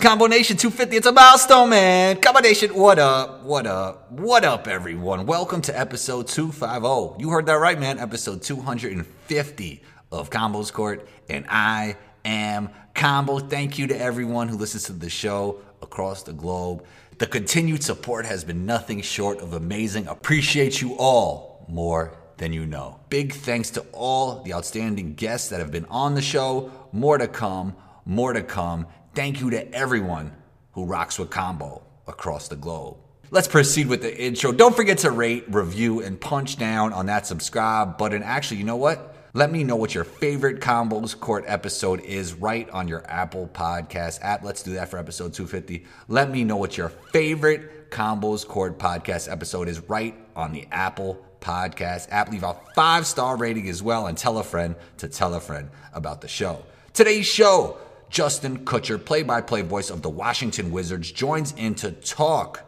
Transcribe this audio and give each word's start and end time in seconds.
Combo 0.00 0.26
Nation 0.26 0.56
250, 0.56 0.96
it's 0.96 1.06
a 1.06 1.12
milestone, 1.12 1.68
man. 1.68 2.18
Combo 2.22 2.40
Nation, 2.40 2.70
what 2.74 2.98
up? 2.98 3.42
What 3.42 3.66
up? 3.66 4.10
What 4.10 4.46
up, 4.46 4.66
everyone? 4.66 5.26
Welcome 5.26 5.60
to 5.62 5.78
episode 5.78 6.26
250. 6.26 7.22
You 7.22 7.28
heard 7.28 7.44
that 7.44 7.56
right, 7.56 7.78
man. 7.78 7.98
Episode 7.98 8.40
250 8.40 9.82
of 10.10 10.30
Combos 10.30 10.72
Court, 10.72 11.06
and 11.28 11.44
I 11.50 11.96
am 12.24 12.70
Combo. 12.94 13.40
Thank 13.40 13.78
you 13.78 13.88
to 13.88 14.00
everyone 14.00 14.48
who 14.48 14.56
listens 14.56 14.84
to 14.84 14.94
the 14.94 15.10
show 15.10 15.60
across 15.82 16.22
the 16.22 16.32
globe. 16.32 16.82
The 17.18 17.26
continued 17.26 17.82
support 17.82 18.24
has 18.24 18.42
been 18.42 18.64
nothing 18.64 19.02
short 19.02 19.42
of 19.42 19.52
amazing. 19.52 20.06
Appreciate 20.06 20.80
you 20.80 20.96
all 20.96 21.66
more 21.68 22.16
than 22.38 22.54
you 22.54 22.64
know. 22.64 23.00
Big 23.10 23.34
thanks 23.34 23.68
to 23.72 23.84
all 23.92 24.42
the 24.44 24.54
outstanding 24.54 25.12
guests 25.12 25.50
that 25.50 25.60
have 25.60 25.70
been 25.70 25.84
on 25.90 26.14
the 26.14 26.22
show. 26.22 26.72
More 26.90 27.18
to 27.18 27.28
come, 27.28 27.76
more 28.06 28.32
to 28.32 28.42
come. 28.42 28.86
Thank 29.14 29.40
you 29.40 29.50
to 29.50 29.74
everyone 29.74 30.32
who 30.72 30.84
rocks 30.84 31.18
with 31.18 31.30
Combo 31.30 31.82
across 32.06 32.46
the 32.46 32.54
globe. 32.54 32.96
Let's 33.32 33.48
proceed 33.48 33.88
with 33.88 34.02
the 34.02 34.16
intro. 34.16 34.52
Don't 34.52 34.74
forget 34.74 34.98
to 34.98 35.10
rate, 35.10 35.44
review, 35.48 36.00
and 36.00 36.20
punch 36.20 36.56
down 36.56 36.92
on 36.92 37.06
that 37.06 37.26
subscribe 37.26 37.98
button. 37.98 38.22
Actually, 38.22 38.58
you 38.58 38.64
know 38.64 38.76
what? 38.76 39.16
Let 39.32 39.50
me 39.50 39.64
know 39.64 39.76
what 39.76 39.94
your 39.94 40.04
favorite 40.04 40.60
Combos 40.60 41.18
Court 41.18 41.44
episode 41.48 42.00
is 42.00 42.34
right 42.34 42.68
on 42.70 42.86
your 42.86 43.04
Apple 43.08 43.48
Podcast 43.52 44.20
app. 44.22 44.44
Let's 44.44 44.62
do 44.62 44.74
that 44.74 44.88
for 44.88 44.98
episode 44.98 45.32
250. 45.32 45.86
Let 46.08 46.30
me 46.30 46.44
know 46.44 46.56
what 46.56 46.76
your 46.76 46.88
favorite 46.88 47.90
Combos 47.90 48.46
Court 48.46 48.78
podcast 48.78 49.30
episode 49.30 49.68
is 49.68 49.80
right 49.88 50.14
on 50.36 50.52
the 50.52 50.66
Apple 50.70 51.24
Podcast 51.40 52.08
app. 52.10 52.30
Leave 52.30 52.44
a 52.44 52.56
five 52.74 53.06
star 53.06 53.36
rating 53.36 53.68
as 53.68 53.82
well 53.82 54.06
and 54.06 54.16
tell 54.16 54.38
a 54.38 54.44
friend 54.44 54.76
to 54.98 55.08
tell 55.08 55.34
a 55.34 55.40
friend 55.40 55.70
about 55.92 56.20
the 56.20 56.28
show. 56.28 56.64
Today's 56.92 57.26
show 57.26 57.78
Justin 58.10 58.64
Kutcher, 58.64 59.02
play 59.02 59.22
by 59.22 59.40
play 59.40 59.62
voice 59.62 59.88
of 59.88 60.02
the 60.02 60.10
Washington 60.10 60.70
Wizards, 60.72 61.10
joins 61.12 61.52
in 61.56 61.74
to 61.76 61.92
talk 61.92 62.64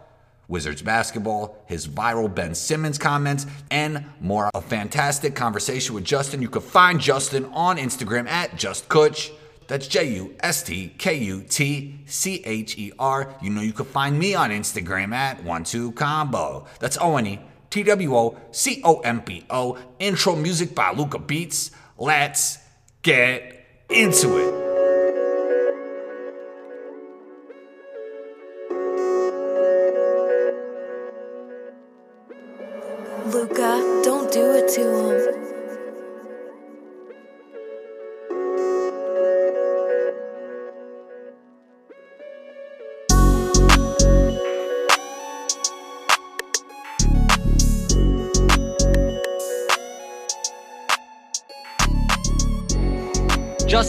Wizards 0.48 0.82
basketball, 0.82 1.62
his 1.66 1.88
viral 1.88 2.32
Ben 2.32 2.54
Simmons 2.54 2.98
comments, 2.98 3.46
and 3.70 4.04
more. 4.20 4.50
A 4.54 4.60
fantastic 4.60 5.34
conversation 5.34 5.94
with 5.94 6.04
Justin. 6.04 6.42
You 6.42 6.48
can 6.48 6.62
find 6.62 7.00
Justin 7.00 7.46
on 7.46 7.76
Instagram 7.76 8.28
at 8.28 8.52
JustKutch. 8.52 9.32
That's 9.66 9.86
J 9.86 10.14
U 10.16 10.34
S 10.40 10.62
T 10.62 10.94
K 10.98 11.14
U 11.14 11.42
T 11.48 12.00
C 12.06 12.42
H 12.44 12.78
E 12.78 12.92
R. 12.98 13.34
You 13.40 13.50
know 13.50 13.62
you 13.62 13.72
can 13.72 13.86
find 13.86 14.18
me 14.18 14.34
on 14.34 14.50
Instagram 14.50 15.12
at 15.12 15.42
one 15.42 15.64
two 15.64 15.92
combo. 15.92 16.66
That's 16.78 16.98
O 17.00 17.16
N 17.16 17.26
E 17.26 17.40
T 17.70 17.82
W 17.82 18.14
O 18.14 18.38
C 18.50 18.80
O 18.84 19.00
M 19.00 19.22
P 19.22 19.44
O. 19.48 19.78
Intro 19.98 20.36
music 20.36 20.74
by 20.74 20.92
Luca 20.92 21.18
Beats. 21.18 21.70
Let's 21.96 22.58
get 23.02 23.66
into 23.88 24.36
it. 24.36 24.71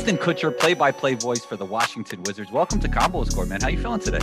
Justin 0.03 0.17
Kutcher, 0.17 0.59
play-by-play 0.59 1.13
voice 1.13 1.45
for 1.45 1.55
the 1.55 1.63
Washington 1.63 2.21
Wizards. 2.23 2.51
Welcome 2.51 2.81
to 2.81 2.89
Combos 2.89 3.33
Court, 3.33 3.47
man. 3.47 3.61
How 3.61 3.69
you 3.69 3.77
feeling 3.77 4.01
today? 4.01 4.19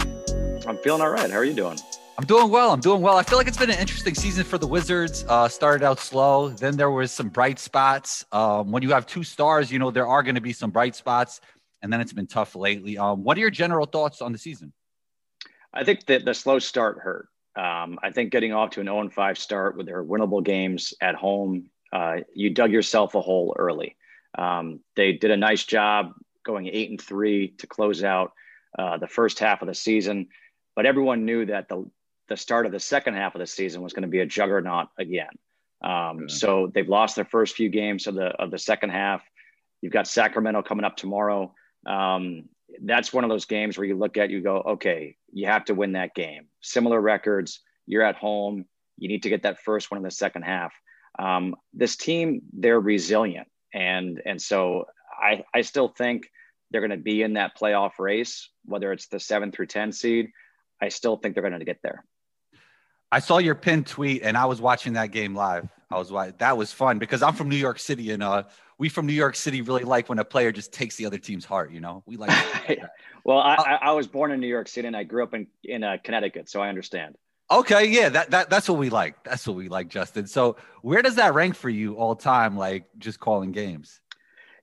I'm 0.67 0.77
feeling 0.77 1.01
all 1.01 1.09
right. 1.09 1.31
How 1.31 1.39
are 1.39 1.45
you 1.45 1.55
doing? 1.55 1.79
I'm 2.19 2.27
doing 2.27 2.51
well. 2.51 2.71
I'm 2.71 2.81
doing 2.81 3.01
well. 3.01 3.17
I 3.17 3.23
feel 3.23 3.39
like 3.39 3.49
it's 3.49 3.57
been 3.57 3.71
an 3.71 3.79
interesting 3.79 4.15
season 4.15 4.45
for 4.45 4.59
the 4.59 4.67
Wizards. 4.67 5.25
Uh, 5.27 5.49
started 5.49 5.83
out 5.83 5.99
slow, 5.99 6.51
then 6.51 6.77
there 6.77 6.91
was 6.91 7.13
some 7.13 7.31
bright 7.31 7.59
spots. 7.59 8.27
Um, 8.31 8.71
when 8.71 8.83
you 8.83 8.91
have 8.91 9.07
two 9.07 9.25
stars, 9.25 9.73
you 9.73 9.79
know 9.79 9.91
there 9.91 10.07
are 10.07 10.23
going 10.23 10.35
to 10.35 10.43
be 10.43 10.53
some 10.53 10.71
bright 10.71 10.97
spots, 10.97 11.41
and 11.81 11.91
then 11.91 12.03
it's 12.03 12.13
been 12.13 12.27
tough 12.27 12.55
lately. 12.55 12.99
Um, 12.99 13.25
what 13.25 13.39
are 13.39 13.41
your 13.41 13.49
general 13.49 13.87
thoughts 13.87 14.21
on 14.21 14.33
the 14.33 14.39
season? 14.39 14.75
I 15.73 15.85
think 15.85 16.05
that 16.09 16.27
the 16.27 16.35
slow 16.35 16.59
start 16.59 16.99
hurt. 16.99 17.29
Um, 17.57 17.99
I 18.03 18.11
think 18.11 18.33
getting 18.33 18.53
off 18.53 18.73
to 18.73 18.81
an 18.81 18.87
0 18.87 19.09
5 19.09 19.39
start 19.39 19.79
with 19.79 19.87
their 19.87 20.05
winnable 20.05 20.45
games 20.45 20.93
at 21.01 21.15
home, 21.15 21.71
uh, 21.91 22.17
you 22.35 22.51
dug 22.51 22.71
yourself 22.71 23.15
a 23.15 23.23
hole 23.23 23.57
early. 23.59 23.97
Um, 24.37 24.81
they 24.97 25.13
did 25.13 25.31
a 25.31 25.37
nice 25.37 25.65
job 25.65 26.13
going 26.45 26.67
eight 26.69 26.91
and 26.91 27.01
three 27.01 27.49
to 27.59 27.67
close 27.67 28.03
out 28.03 28.33
uh, 28.79 28.99
the 28.99 29.09
first 29.09 29.39
half 29.39 29.63
of 29.63 29.69
the 29.69 29.75
season, 29.75 30.29
but 30.77 30.87
everyone 30.87 31.25
knew 31.25 31.47
that 31.47 31.69
the 31.69 31.91
the 32.29 32.37
start 32.37 32.65
of 32.65 32.71
the 32.71 32.79
second 32.79 33.15
half 33.15 33.35
of 33.35 33.41
the 33.41 33.47
season 33.47 33.83
was 33.83 33.93
going 33.93 34.03
to 34.03 34.09
be 34.09 34.21
a 34.21 34.27
juggernaut 34.27 34.89
again. 34.97 35.31
Um, 35.83 36.29
So 36.29 36.71
they've 36.73 36.89
lost 36.89 37.17
their 37.17 37.25
first 37.25 37.57
few 37.57 37.69
games 37.69 38.07
of 38.07 38.15
the 38.15 38.27
of 38.27 38.51
the 38.51 38.59
second 38.59 38.91
half. 38.91 39.23
You've 39.83 39.93
got 39.93 40.07
Sacramento 40.07 40.63
coming 40.63 40.85
up 40.85 40.97
tomorrow. 40.97 41.55
Um, 41.87 42.49
that's 42.83 43.13
one 43.13 43.25
of 43.25 43.31
those 43.31 43.47
games 43.47 43.77
where 43.77 43.87
you 43.87 43.97
look 43.97 44.17
at 44.17 44.31
you 44.31 44.41
go, 44.43 44.59
okay, 44.59 45.17
you 45.33 45.47
have 45.47 45.65
to 45.65 45.75
win 45.75 45.93
that 45.93 46.15
game. 46.15 46.47
Similar 46.61 47.01
records. 47.01 47.61
You're 47.87 48.05
at 48.05 48.17
home. 48.17 48.67
You 48.99 49.09
need 49.09 49.25
to 49.25 49.29
get 49.29 49.43
that 49.43 49.61
first 49.61 49.91
one 49.91 49.99
in 49.99 50.05
the 50.05 50.11
second 50.11 50.43
half. 50.43 50.73
Um, 51.19 51.57
this 51.73 51.97
team, 51.97 52.43
they're 52.53 52.79
resilient, 52.79 53.49
and 53.73 54.21
and 54.25 54.41
so 54.41 54.87
I 55.11 55.45
I 55.55 55.63
still 55.63 55.89
think 55.89 56.31
they're 56.71 56.81
going 56.81 56.91
to 56.91 56.97
be 56.97 57.23
in 57.23 57.35
that 57.35 57.59
playoff 57.59 57.99
race, 57.99 58.49
whether 58.65 58.93
it's 58.93 59.09
the 59.09 59.21
seven 59.21 59.53
through 59.53 59.67
ten 59.67 59.93
seed. 59.93 60.31
I 60.81 60.89
still 60.89 61.17
think 61.17 61.35
they're 61.35 61.43
going 61.43 61.59
to 61.59 61.65
get 61.65 61.81
there. 61.83 62.05
I 63.13 63.19
saw 63.19 63.39
your 63.39 63.57
pinned 63.57 63.87
tweet, 63.87 64.23
and 64.23 64.37
I 64.37 64.47
was 64.47 64.61
watching 64.61 64.93
that 64.93 65.09
game 65.09 65.35
live. 65.35 65.69
I 65.91 65.99
was 65.99 66.13
like, 66.13 66.39
that 66.39 66.57
was 66.57 66.73
fun 66.73 66.99
because 66.99 67.23
I'm 67.23 67.35
from 67.35 67.49
New 67.49 67.57
York 67.57 67.81
City, 67.81 68.13
and 68.13 68.23
uh, 68.23 68.45
we 68.79 68.89
from 68.89 69.07
New 69.07 69.13
York 69.13 69.35
City 69.35 69.63
really 69.63 69.83
like 69.83 70.09
when 70.09 70.21
a 70.21 70.25
player 70.25 70.53
just 70.53 70.73
takes 70.73 70.95
the 70.95 71.07
other 71.07 71.19
team's 71.19 71.45
heart. 71.45 71.73
You 71.73 71.81
know, 71.81 72.05
we 72.07 72.17
like. 72.17 72.31
well, 73.25 73.39
I, 73.39 73.79
I, 73.83 73.93
was 73.93 74.07
born 74.07 74.31
in 74.31 74.41
New 74.41 74.47
York 74.47 74.69
City, 74.69 74.87
and 74.87 74.97
I 74.97 75.03
grew 75.03 75.25
up 75.25 75.35
in 75.35 75.49
in 75.65 75.83
uh, 75.83 75.97
Connecticut, 76.05 76.49
so 76.49 76.61
I 76.61 76.69
understand. 76.69 77.17
Okay, 77.51 77.87
yeah, 77.87 78.09
that, 78.11 78.31
that 78.31 78.51
that's 78.51 78.69
what 78.69 78.79
we 78.79 78.91
like. 78.91 79.25
That's 79.25 79.47
what 79.47 79.57
we 79.57 79.69
like, 79.69 79.89
Justin. 79.89 80.27
So, 80.27 80.57
where 80.83 81.03
does 81.03 81.17
that 81.17 81.35
rank 81.35 81.57
for 81.57 81.69
you 81.69 81.95
all 81.95 82.15
time? 82.15 82.57
Like 82.57 82.85
just 82.99 83.19
calling 83.19 83.51
games? 83.53 84.01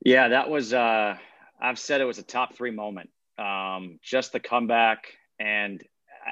Yeah, 0.04 0.30
that 0.30 0.50
was. 0.50 0.74
uh 0.74 1.18
I've 1.60 1.80
said 1.80 2.02
it 2.02 2.06
was 2.06 2.20
a 2.20 2.24
top 2.24 2.56
three 2.56 2.72
moment. 2.72 3.10
Um, 3.38 4.00
just 4.02 4.32
the 4.32 4.40
comeback 4.40 5.08
and 5.40 5.84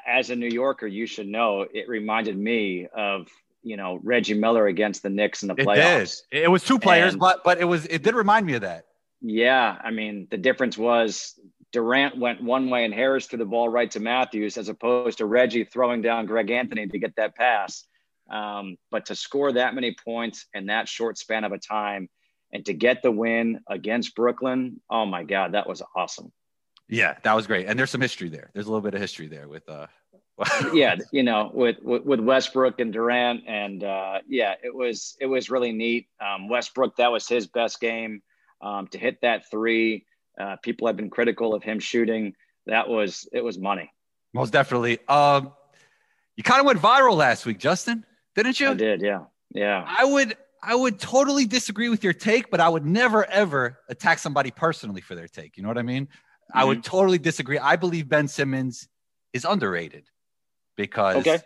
as 0.05 0.29
a 0.29 0.35
New 0.35 0.49
Yorker, 0.49 0.87
you 0.87 1.05
should 1.05 1.27
know 1.27 1.65
it 1.71 1.87
reminded 1.87 2.37
me 2.37 2.87
of 2.95 3.27
you 3.63 3.77
know 3.77 3.99
Reggie 4.03 4.33
Miller 4.33 4.67
against 4.67 5.03
the 5.03 5.09
Knicks 5.09 5.41
in 5.41 5.47
the 5.47 5.55
playoffs. 5.55 6.21
It, 6.31 6.35
did. 6.35 6.43
it 6.43 6.51
was 6.51 6.63
two 6.63 6.79
players, 6.79 7.13
and, 7.13 7.19
but 7.19 7.43
but 7.43 7.59
it 7.59 7.65
was 7.65 7.85
it 7.85 8.03
did 8.03 8.15
remind 8.15 8.45
me 8.45 8.53
of 8.53 8.61
that. 8.61 8.85
Yeah, 9.21 9.77
I 9.83 9.91
mean 9.91 10.27
the 10.29 10.37
difference 10.37 10.77
was 10.77 11.39
Durant 11.75 12.17
went 12.17 12.41
one 12.41 12.69
way 12.69 12.85
and 12.85 12.93
Harris 12.93 13.25
threw 13.25 13.37
the 13.37 13.43
ball 13.43 13.67
right 13.67 13.91
to 13.91 13.99
Matthews, 13.99 14.55
as 14.57 14.69
opposed 14.69 15.17
to 15.17 15.25
Reggie 15.25 15.65
throwing 15.65 16.01
down 16.01 16.25
Greg 16.25 16.49
Anthony 16.49 16.87
to 16.87 16.97
get 16.97 17.17
that 17.17 17.35
pass. 17.35 17.85
Um, 18.31 18.77
but 18.91 19.07
to 19.07 19.15
score 19.15 19.51
that 19.51 19.75
many 19.75 19.93
points 19.93 20.45
in 20.53 20.67
that 20.67 20.87
short 20.87 21.17
span 21.17 21.43
of 21.43 21.51
a 21.51 21.57
time, 21.57 22.07
and 22.53 22.65
to 22.67 22.73
get 22.73 23.03
the 23.03 23.11
win 23.11 23.59
against 23.69 24.15
Brooklyn, 24.15 24.79
oh 24.89 25.05
my 25.05 25.25
God, 25.25 25.51
that 25.51 25.67
was 25.67 25.81
awesome. 25.97 26.31
Yeah, 26.87 27.17
that 27.23 27.33
was 27.33 27.45
great. 27.45 27.65
And 27.65 27.77
there's 27.77 27.91
some 27.91 27.99
history 27.99 28.29
there. 28.29 28.51
There's 28.53 28.67
a 28.67 28.69
little 28.69 28.79
bit 28.79 28.93
of 28.93 29.01
history 29.01 29.27
there 29.27 29.49
with 29.49 29.67
uh 29.67 29.87
yeah, 30.73 30.95
you 31.11 31.23
know, 31.23 31.51
with, 31.53 31.77
with, 31.81 32.03
with 32.03 32.19
Westbrook 32.21 32.79
and 32.79 32.93
Durant 32.93 33.43
and 33.47 33.83
uh 33.83 34.19
yeah, 34.29 34.55
it 34.63 34.73
was 34.73 35.17
it 35.19 35.25
was 35.25 35.49
really 35.49 35.73
neat. 35.73 36.07
Um 36.25 36.47
Westbrook 36.47 36.95
that 36.95 37.11
was 37.11 37.27
his 37.27 37.47
best 37.47 37.81
game 37.81 38.21
um 38.61 38.87
to 38.87 38.97
hit 38.97 39.19
that 39.23 39.51
3. 39.51 40.05
Uh 40.39 40.55
people 40.57 40.87
have 40.87 40.95
been 40.95 41.09
critical 41.09 41.53
of 41.53 41.63
him 41.63 41.79
shooting. 41.79 42.35
That 42.65 42.89
was 42.89 43.27
it 43.31 43.43
was 43.43 43.57
money. 43.57 43.91
Most 44.33 44.51
definitely. 44.51 44.99
Um 45.07 45.53
you 46.35 46.43
kind 46.43 46.59
of 46.59 46.65
went 46.65 46.79
viral 46.79 47.15
last 47.15 47.45
week, 47.45 47.59
Justin, 47.59 48.05
didn't 48.35 48.59
you? 48.59 48.69
I 48.69 48.73
did, 48.73 49.01
yeah. 49.01 49.21
Yeah. 49.53 49.85
I 49.87 50.05
would 50.05 50.35
I 50.61 50.75
would 50.75 50.99
totally 50.99 51.45
disagree 51.45 51.89
with 51.89 52.03
your 52.03 52.13
take, 52.13 52.49
but 52.49 52.59
I 52.59 52.67
would 52.67 52.85
never 52.85 53.25
ever 53.25 53.79
attack 53.87 54.19
somebody 54.19 54.51
personally 54.51 55.01
for 55.01 55.15
their 55.15 55.27
take. 55.27 55.57
You 55.57 55.63
know 55.63 55.69
what 55.69 55.77
I 55.77 55.83
mean? 55.83 56.05
Mm-hmm. 56.05 56.57
I 56.57 56.63
would 56.63 56.79
mm-hmm. 56.79 56.95
totally 56.97 57.17
disagree. 57.17 57.59
I 57.59 57.75
believe 57.75 58.09
Ben 58.09 58.27
Simmons 58.27 58.87
is 59.33 59.45
underrated 59.45 60.09
because 60.75 61.17
okay. 61.17 61.39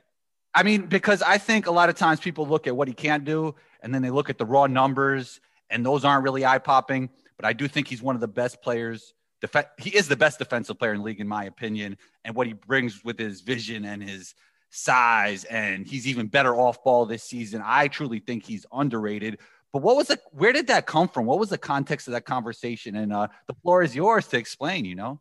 I 0.53 0.63
mean, 0.63 0.87
because 0.87 1.21
I 1.21 1.37
think 1.37 1.67
a 1.67 1.71
lot 1.71 1.89
of 1.89 1.95
times 1.95 2.19
people 2.19 2.47
look 2.47 2.65
at 2.67 2.75
what 2.75 2.87
he 2.87 2.93
can't 2.93 3.23
do 3.23 3.55
and 3.81 3.93
then 3.93 4.01
they 4.01 4.09
look 4.09 4.29
at 4.29 4.37
the 4.37 4.45
raw 4.45 4.67
numbers 4.67 5.39
and 5.69 5.85
those 5.85 6.03
aren't 6.03 6.23
really 6.23 6.45
eye 6.45 6.57
popping. 6.57 7.09
But 7.39 7.47
I 7.47 7.53
do 7.53 7.69
think 7.69 7.87
he's 7.87 8.01
one 8.01 8.15
of 8.15 8.21
the 8.21 8.27
best 8.27 8.61
players. 8.61 9.13
Def- 9.39 9.71
he 9.77 9.95
is 9.95 10.09
the 10.09 10.17
best 10.17 10.39
defensive 10.39 10.77
player 10.77 10.91
in 10.91 10.97
the 10.97 11.05
league, 11.05 11.21
in 11.21 11.27
my 11.27 11.45
opinion. 11.45 11.97
And 12.25 12.35
what 12.35 12.47
he 12.47 12.53
brings 12.53 13.01
with 13.01 13.17
his 13.17 13.39
vision 13.39 13.85
and 13.85 14.03
his 14.03 14.35
size, 14.71 15.45
and 15.45 15.87
he's 15.87 16.05
even 16.05 16.27
better 16.27 16.53
off 16.53 16.83
ball 16.83 17.05
this 17.05 17.23
season. 17.23 17.61
I 17.63 17.87
truly 17.87 18.19
think 18.19 18.43
he's 18.43 18.65
underrated. 18.73 19.39
But 19.71 19.83
what 19.83 19.95
was 19.95 20.07
the 20.07 20.19
where 20.31 20.51
did 20.51 20.67
that 20.67 20.85
come 20.85 21.07
from? 21.07 21.25
What 21.25 21.39
was 21.39 21.49
the 21.49 21.57
context 21.57 22.07
of 22.07 22.13
that 22.13 22.25
conversation? 22.25 22.97
And 22.97 23.13
uh, 23.13 23.29
the 23.47 23.53
floor 23.53 23.83
is 23.83 23.95
yours 23.95 24.27
to 24.27 24.37
explain. 24.37 24.83
You 24.83 24.95
know. 24.95 25.19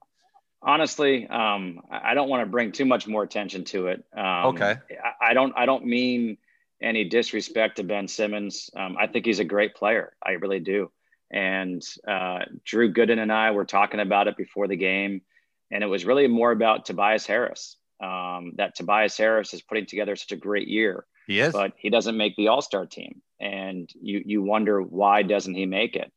Honestly, 0.61 1.29
um, 1.29 1.83
I 1.89 2.15
don't 2.15 2.29
want 2.29 2.43
to 2.43 2.51
bring 2.51 2.73
too 2.73 2.85
much 2.85 3.07
more 3.07 3.23
attention 3.23 3.63
to 3.67 3.89
it. 3.89 4.05
Um, 4.13 4.47
okay. 4.47 4.75
I, 4.91 5.31
I, 5.31 5.35
don't. 5.35 5.53
I 5.57 5.67
don't 5.67 5.87
mean 5.87 6.39
any 6.83 7.05
disrespect 7.05 7.77
to 7.77 7.85
Ben 7.85 8.09
Simmons. 8.09 8.71
Um, 8.75 8.97
I 8.99 9.07
think 9.07 9.25
he's 9.25 9.39
a 9.39 9.45
great 9.45 9.77
player. 9.77 10.15
I 10.21 10.33
really 10.33 10.59
do. 10.59 10.91
And 11.31 11.83
uh, 12.07 12.41
Drew 12.65 12.93
Gooden 12.93 13.19
and 13.19 13.33
I 13.33 13.51
were 13.51 13.65
talking 13.65 14.01
about 14.01 14.29
it 14.29 14.37
before 14.37 14.67
the 14.67 14.77
game, 14.77 15.23
and 15.71 15.85
it 15.85 15.89
was 15.89 16.05
really 16.05 16.27
more 16.27 16.53
about 16.53 16.87
Tobias 16.87 17.27
Harris. 17.27 17.77
Um, 18.01 18.53
that 18.57 18.77
Tobias 18.77 19.17
Harris 19.17 19.53
is 19.53 19.63
putting 19.63 19.87
together 19.87 20.15
such 20.15 20.33
a 20.33 20.37
great 20.37 20.69
year. 20.69 21.05
He 21.27 21.41
is, 21.41 21.53
but 21.53 21.73
he 21.77 21.91
doesn't 21.91 22.17
make 22.17 22.37
the 22.37 22.49
All 22.49 22.63
Star 22.63 22.87
team, 22.87 23.21
and 23.41 23.91
you 24.01 24.23
you 24.25 24.43
wonder 24.43 24.81
why 24.81 25.23
doesn't 25.23 25.55
he 25.55 25.67
make 25.67 25.97
it? 25.97 26.11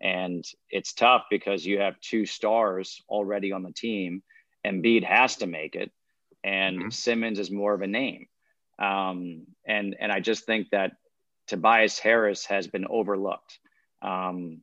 And 0.00 0.44
it's 0.70 0.94
tough 0.94 1.24
because 1.30 1.66
you 1.66 1.80
have 1.80 2.00
two 2.00 2.24
stars 2.24 3.02
already 3.08 3.52
on 3.52 3.62
the 3.62 3.72
team. 3.72 4.22
Embiid 4.66 5.04
has 5.04 5.36
to 5.36 5.46
make 5.46 5.74
it, 5.74 5.90
and 6.42 6.78
mm-hmm. 6.78 6.90
Simmons 6.90 7.38
is 7.38 7.50
more 7.50 7.74
of 7.74 7.82
a 7.82 7.86
name. 7.86 8.26
Um, 8.78 9.46
and 9.66 9.96
and 10.00 10.10
I 10.10 10.20
just 10.20 10.46
think 10.46 10.70
that 10.70 10.92
Tobias 11.46 11.98
Harris 11.98 12.46
has 12.46 12.66
been 12.66 12.86
overlooked. 12.88 13.58
Um, 14.04 14.60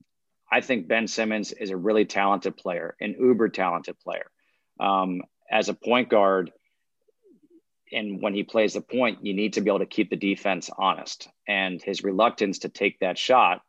I 0.51 0.61
think 0.61 0.87
Ben 0.87 1.07
Simmons 1.07 1.51
is 1.51 1.69
a 1.69 1.77
really 1.77 2.05
talented 2.05 2.57
player, 2.57 2.95
an 3.01 3.15
uber 3.19 3.49
talented 3.49 3.99
player. 3.99 4.29
Um, 4.79 5.21
as 5.49 5.69
a 5.69 5.73
point 5.73 6.09
guard, 6.09 6.51
and 7.91 8.21
when 8.21 8.33
he 8.33 8.43
plays 8.43 8.73
the 8.73 8.81
point, 8.81 9.25
you 9.25 9.33
need 9.33 9.53
to 9.53 9.61
be 9.61 9.69
able 9.69 9.79
to 9.79 9.85
keep 9.85 10.09
the 10.09 10.15
defense 10.15 10.69
honest. 10.77 11.27
And 11.47 11.81
his 11.81 12.03
reluctance 12.03 12.59
to 12.59 12.69
take 12.69 12.99
that 12.99 13.17
shot 13.17 13.61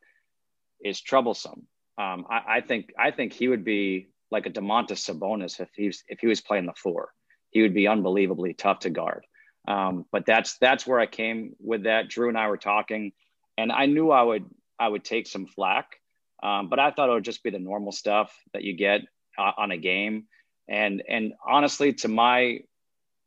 is 0.85 1.01
troublesome. 1.01 1.67
Um, 1.99 2.27
I, 2.31 2.43
I, 2.49 2.61
think 2.61 2.93
I 2.99 3.11
think 3.11 3.33
he 3.33 3.49
would 3.49 3.65
be 3.65 4.11
like 4.31 4.47
a 4.47 4.51
Domantas 4.51 5.11
Sabonis 5.11 5.61
if 5.61 5.69
he's 5.75 6.05
if 6.09 6.21
he 6.21 6.27
was 6.27 6.41
playing 6.41 6.67
the 6.67 6.73
four. 6.75 7.11
He 7.51 7.63
would 7.63 7.75
be 7.75 7.89
unbelievably 7.89 8.55
tough 8.55 8.81
to 8.81 8.91
guard. 8.91 9.27
Um, 9.69 10.07
but 10.11 10.25
that's 10.25 10.57
that's 10.59 10.87
where 10.87 11.01
I 11.01 11.07
came 11.07 11.55
with 11.61 11.85
that. 11.85 12.09
Drew 12.09 12.29
and 12.29 12.39
I 12.39 12.49
were 12.49 12.57
talking, 12.57 13.13
and 13.59 13.71
I 13.71 13.87
knew 13.87 14.11
I 14.11 14.23
would 14.23 14.47
I 14.83 14.89
would 14.89 15.05
take 15.05 15.29
some 15.29 15.47
flack, 15.47 16.01
um, 16.43 16.69
but 16.69 16.81
I 16.81 16.91
thought 16.91 17.09
it 17.09 17.13
would 17.13 17.25
just 17.25 17.45
be 17.45 17.51
the 17.51 17.61
normal 17.61 17.93
stuff 17.93 18.35
that 18.53 18.65
you 18.65 18.75
get 18.77 19.03
uh, 19.39 19.53
on 19.57 19.71
a 19.71 19.77
game. 19.77 20.25
And 20.69 21.03
and 21.09 21.35
honestly, 21.47 21.93
to 21.95 22.09
my 22.09 22.61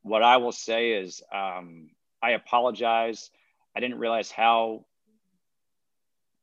what 0.01 0.21
I 0.21 0.37
will 0.37 0.51
say 0.51 0.91
is 0.91 1.23
um, 1.33 1.89
I 2.21 2.31
apologize. 2.31 3.29
I 3.75 3.79
didn't 3.79 3.99
realize 3.99 4.31
how 4.31 4.85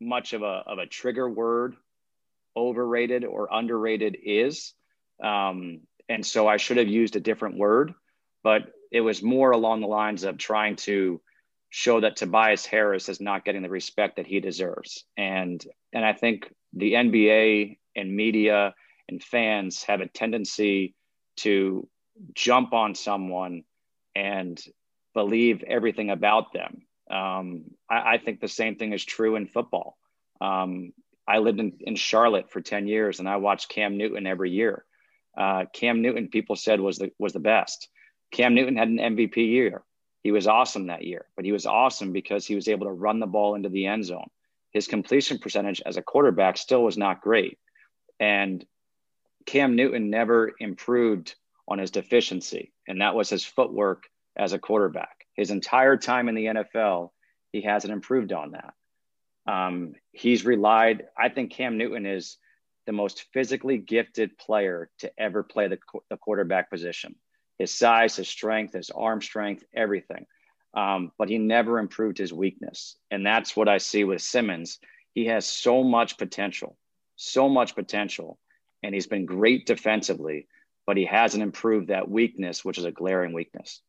much 0.01 0.33
of 0.33 0.43
a, 0.43 0.63
of 0.67 0.79
a 0.79 0.87
trigger 0.87 1.29
word 1.29 1.77
overrated 2.57 3.25
or 3.25 3.49
underrated 3.53 4.17
is. 4.25 4.73
Um, 5.23 5.81
and 6.09 6.25
so 6.25 6.49
I 6.49 6.57
should 6.57 6.79
have 6.79 6.89
used 6.89 7.17
a 7.17 7.21
different 7.21 7.57
word, 7.57 7.95
but 8.43 8.73
it 8.91 9.01
was 9.01 9.23
more 9.23 9.53
along 9.53 9.81
the 9.81 9.87
lines 9.87 10.25
of 10.25 10.39
trying 10.39 10.77
to 10.77 11.21
show 11.75 12.01
that 12.01 12.17
Tobias 12.17 12.67
Harris 12.67 13.09
is 13.09 13.21
not 13.21 13.45
getting 13.45 13.63
the 13.63 13.69
respect 13.69 14.17
that 14.17 14.27
he 14.27 14.41
deserves. 14.41 15.05
And, 15.17 15.65
and 15.93 16.05
I 16.05 16.13
think 16.13 16.53
the 16.73 16.93
NBA 16.93 17.79
and 17.97 18.15
media 18.15 18.75
and 19.09 19.23
fans 19.23 19.83
have 19.85 20.01
a 20.01 20.07
tendency 20.07 20.95
to 21.39 21.89
jump 22.35 22.73
on 22.73 22.95
someone 22.95 23.65
and 24.15 24.63
believe 25.15 25.65
everything 25.67 26.11
about 26.11 26.53
them 26.53 26.83
um, 27.13 27.65
I, 27.91 28.15
I, 28.15 28.19
think 28.19 28.41
the 28.41 28.49
same 28.49 28.77
thing 28.77 28.93
is 28.93 29.05
true 29.05 29.37
in 29.37 29.47
football. 29.47 29.99
Um, 30.41 30.93
I 31.29 31.39
lived 31.39 31.61
in, 31.61 31.75
in 31.81 31.95
Charlotte 31.95 32.51
for 32.51 32.61
10 32.61 32.87
years 32.87 33.21
and 33.21 33.29
I 33.29 33.37
watched 33.37 33.69
Cam 33.69 33.99
Newton 33.99 34.27
every 34.27 34.51
year. 34.51 34.85
Uh, 35.37 35.67
Cam 35.73 36.01
Newton, 36.01 36.29
people 36.29 36.57
said 36.57 36.81
was 36.81 36.99
the, 36.99 37.13
was 37.19 37.33
the 37.33 37.39
best. 37.39 37.89
Cam 38.33 38.55
Newton 38.55 38.77
had 38.77 38.89
an 38.89 38.99
MVP 38.99 39.37
year. 39.37 39.83
He 40.23 40.33
was 40.33 40.47
awesome 40.47 40.87
that 40.87 41.05
year, 41.05 41.27
but 41.37 41.45
he 41.45 41.53
was 41.53 41.67
awesome 41.67 42.13
because 42.13 42.47
he 42.47 42.55
was 42.55 42.69
able 42.69 42.87
to 42.87 42.93
run 42.93 43.19
the 43.19 43.27
ball 43.27 43.55
into 43.55 43.69
the 43.69 43.87
end 43.87 44.05
zone. 44.05 44.29
His 44.71 44.87
completion 44.87 45.39
percentage 45.39 45.83
as 45.85 45.97
a 45.97 46.03
quarterback 46.03 46.57
still 46.57 46.83
was 46.83 46.97
not 46.97 47.21
great. 47.21 47.59
And 48.21 48.65
Cam 49.47 49.75
Newton 49.75 50.11
never 50.11 50.53
improved 50.61 51.35
on 51.67 51.79
his 51.79 51.91
deficiency, 51.91 52.73
and 52.87 53.01
that 53.01 53.15
was 53.15 53.29
his 53.29 53.45
footwork 53.45 54.05
as 54.37 54.53
a 54.53 54.59
quarterback 54.59 55.23
his 55.35 55.51
entire 55.51 55.97
time 55.97 56.29
in 56.29 56.35
the 56.35 56.47
NFL, 56.47 57.11
he 57.53 57.63
hasn't 57.63 57.93
improved 57.93 58.33
on 58.33 58.53
that. 58.53 58.75
Um, 59.47 59.95
he's 60.13 60.45
relied, 60.45 61.05
I 61.19 61.29
think 61.29 61.53
Cam 61.53 61.79
Newton 61.79 62.07
is 62.07 62.37
the 62.87 62.93
most 62.93 63.27
physically 63.33 63.79
gifted 63.79 64.39
player 64.39 64.91
to 64.99 65.11
ever 65.19 65.43
play 65.43 65.69
the, 65.69 65.79
the 66.11 66.17
quarterback 66.17 66.71
position. 66.71 67.15
His 67.63 67.73
size, 67.73 68.17
his 68.17 68.29
strength, 68.29 68.75
his 68.75 68.91
arm 68.91 69.23
strength, 69.23 69.63
everything. 69.73 70.27
Um, 70.75 71.13
but 71.17 71.29
he 71.29 71.39
never 71.39 71.79
improved 71.79 72.19
his 72.19 72.33
weakness. 72.33 72.97
And 73.13 73.25
that's 73.25 73.55
what 73.55 73.69
I 73.69 73.79
see 73.79 74.03
with 74.03 74.21
Simmons. 74.21 74.81
He 75.15 75.27
has 75.27 75.47
so 75.47 75.85
much 75.85 76.19
potential, 76.19 76.77
so 77.15 77.49
much 77.49 77.77
potential. 77.77 78.41
And 78.83 78.93
he's 78.93 79.07
been 79.07 79.27
great 79.27 79.65
defensively, 79.65 80.49
but 80.89 80.97
he 80.97 81.05
hasn't 81.05 81.45
improved 81.45 81.87
that 81.87 82.11
weakness, 82.11 82.65
which 82.65 82.79
is 82.79 82.85
a 82.85 82.91
glaring 82.91 83.33
weakness. 83.33 83.81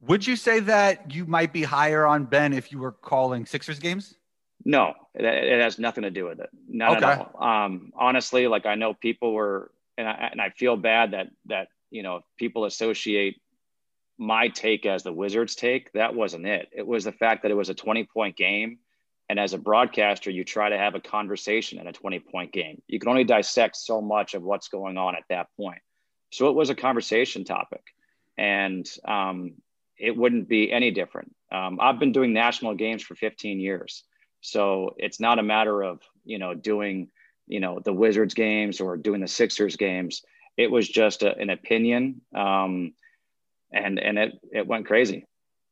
Would 0.00 0.26
you 0.26 0.36
say 0.36 0.60
that 0.60 1.14
you 1.14 1.26
might 1.26 1.52
be 1.52 1.62
higher 1.62 2.06
on 2.06 2.24
Ben 2.24 2.54
if 2.54 2.72
you 2.72 2.78
were 2.78 2.92
calling 2.92 3.44
Sixers 3.44 3.78
games? 3.78 4.14
No, 4.64 4.94
it, 5.14 5.26
it 5.26 5.60
has 5.60 5.78
nothing 5.78 6.04
to 6.04 6.10
do 6.10 6.24
with 6.24 6.40
it. 6.40 6.48
Not 6.66 6.96
okay. 6.96 7.06
at 7.06 7.18
all. 7.34 7.42
Um, 7.46 7.92
honestly, 7.94 8.46
like 8.46 8.64
I 8.64 8.76
know 8.76 8.94
people 8.94 9.34
were, 9.34 9.70
and 9.98 10.08
I, 10.08 10.30
and 10.32 10.40
I 10.40 10.48
feel 10.48 10.78
bad 10.78 11.10
that 11.10 11.28
that 11.46 11.68
you 11.90 12.02
know 12.02 12.20
people 12.38 12.64
associate 12.64 13.40
my 14.20 14.48
take 14.48 14.84
as 14.84 15.02
the 15.02 15.12
Wizards 15.12 15.54
take. 15.54 15.90
That 15.92 16.14
wasn't 16.14 16.46
it. 16.46 16.68
It 16.72 16.86
was 16.86 17.04
the 17.04 17.12
fact 17.12 17.42
that 17.42 17.50
it 17.50 17.56
was 17.56 17.70
a 17.70 17.74
20 17.74 18.04
point 18.04 18.36
game. 18.36 18.78
And 19.30 19.40
as 19.40 19.54
a 19.54 19.58
broadcaster, 19.58 20.30
you 20.30 20.44
try 20.44 20.68
to 20.68 20.76
have 20.76 20.94
a 20.94 21.00
conversation 21.00 21.78
in 21.78 21.86
a 21.86 21.92
20 21.92 22.18
point 22.18 22.52
game. 22.52 22.82
You 22.86 22.98
can 22.98 23.08
only 23.08 23.24
dissect 23.24 23.76
so 23.76 24.02
much 24.02 24.34
of 24.34 24.42
what's 24.42 24.68
going 24.68 24.98
on 24.98 25.16
at 25.16 25.24
that 25.30 25.46
point. 25.56 25.80
So 26.32 26.48
it 26.48 26.54
was 26.54 26.68
a 26.68 26.74
conversation 26.74 27.44
topic. 27.44 27.82
And 28.36 28.86
um, 29.06 29.54
it 29.96 30.16
wouldn't 30.16 30.48
be 30.48 30.70
any 30.70 30.90
different. 30.90 31.34
Um, 31.50 31.78
I've 31.80 31.98
been 31.98 32.12
doing 32.12 32.32
national 32.32 32.74
games 32.74 33.02
for 33.02 33.14
15 33.14 33.58
years. 33.58 34.04
So 34.42 34.94
it's 34.98 35.20
not 35.20 35.38
a 35.38 35.42
matter 35.42 35.82
of, 35.82 36.00
you 36.24 36.38
know, 36.38 36.54
doing, 36.54 37.08
you 37.46 37.60
know, 37.60 37.80
the 37.82 37.92
Wizards 37.92 38.34
games 38.34 38.80
or 38.80 38.96
doing 38.96 39.20
the 39.20 39.28
Sixers 39.28 39.76
games. 39.76 40.22
It 40.60 40.70
was 40.70 40.86
just 40.86 41.22
a, 41.22 41.34
an 41.36 41.48
opinion. 41.48 42.20
Um, 42.34 42.92
and, 43.72 43.98
and 43.98 44.18
it, 44.18 44.32
it 44.52 44.66
went 44.66 44.86
crazy. 44.86 45.24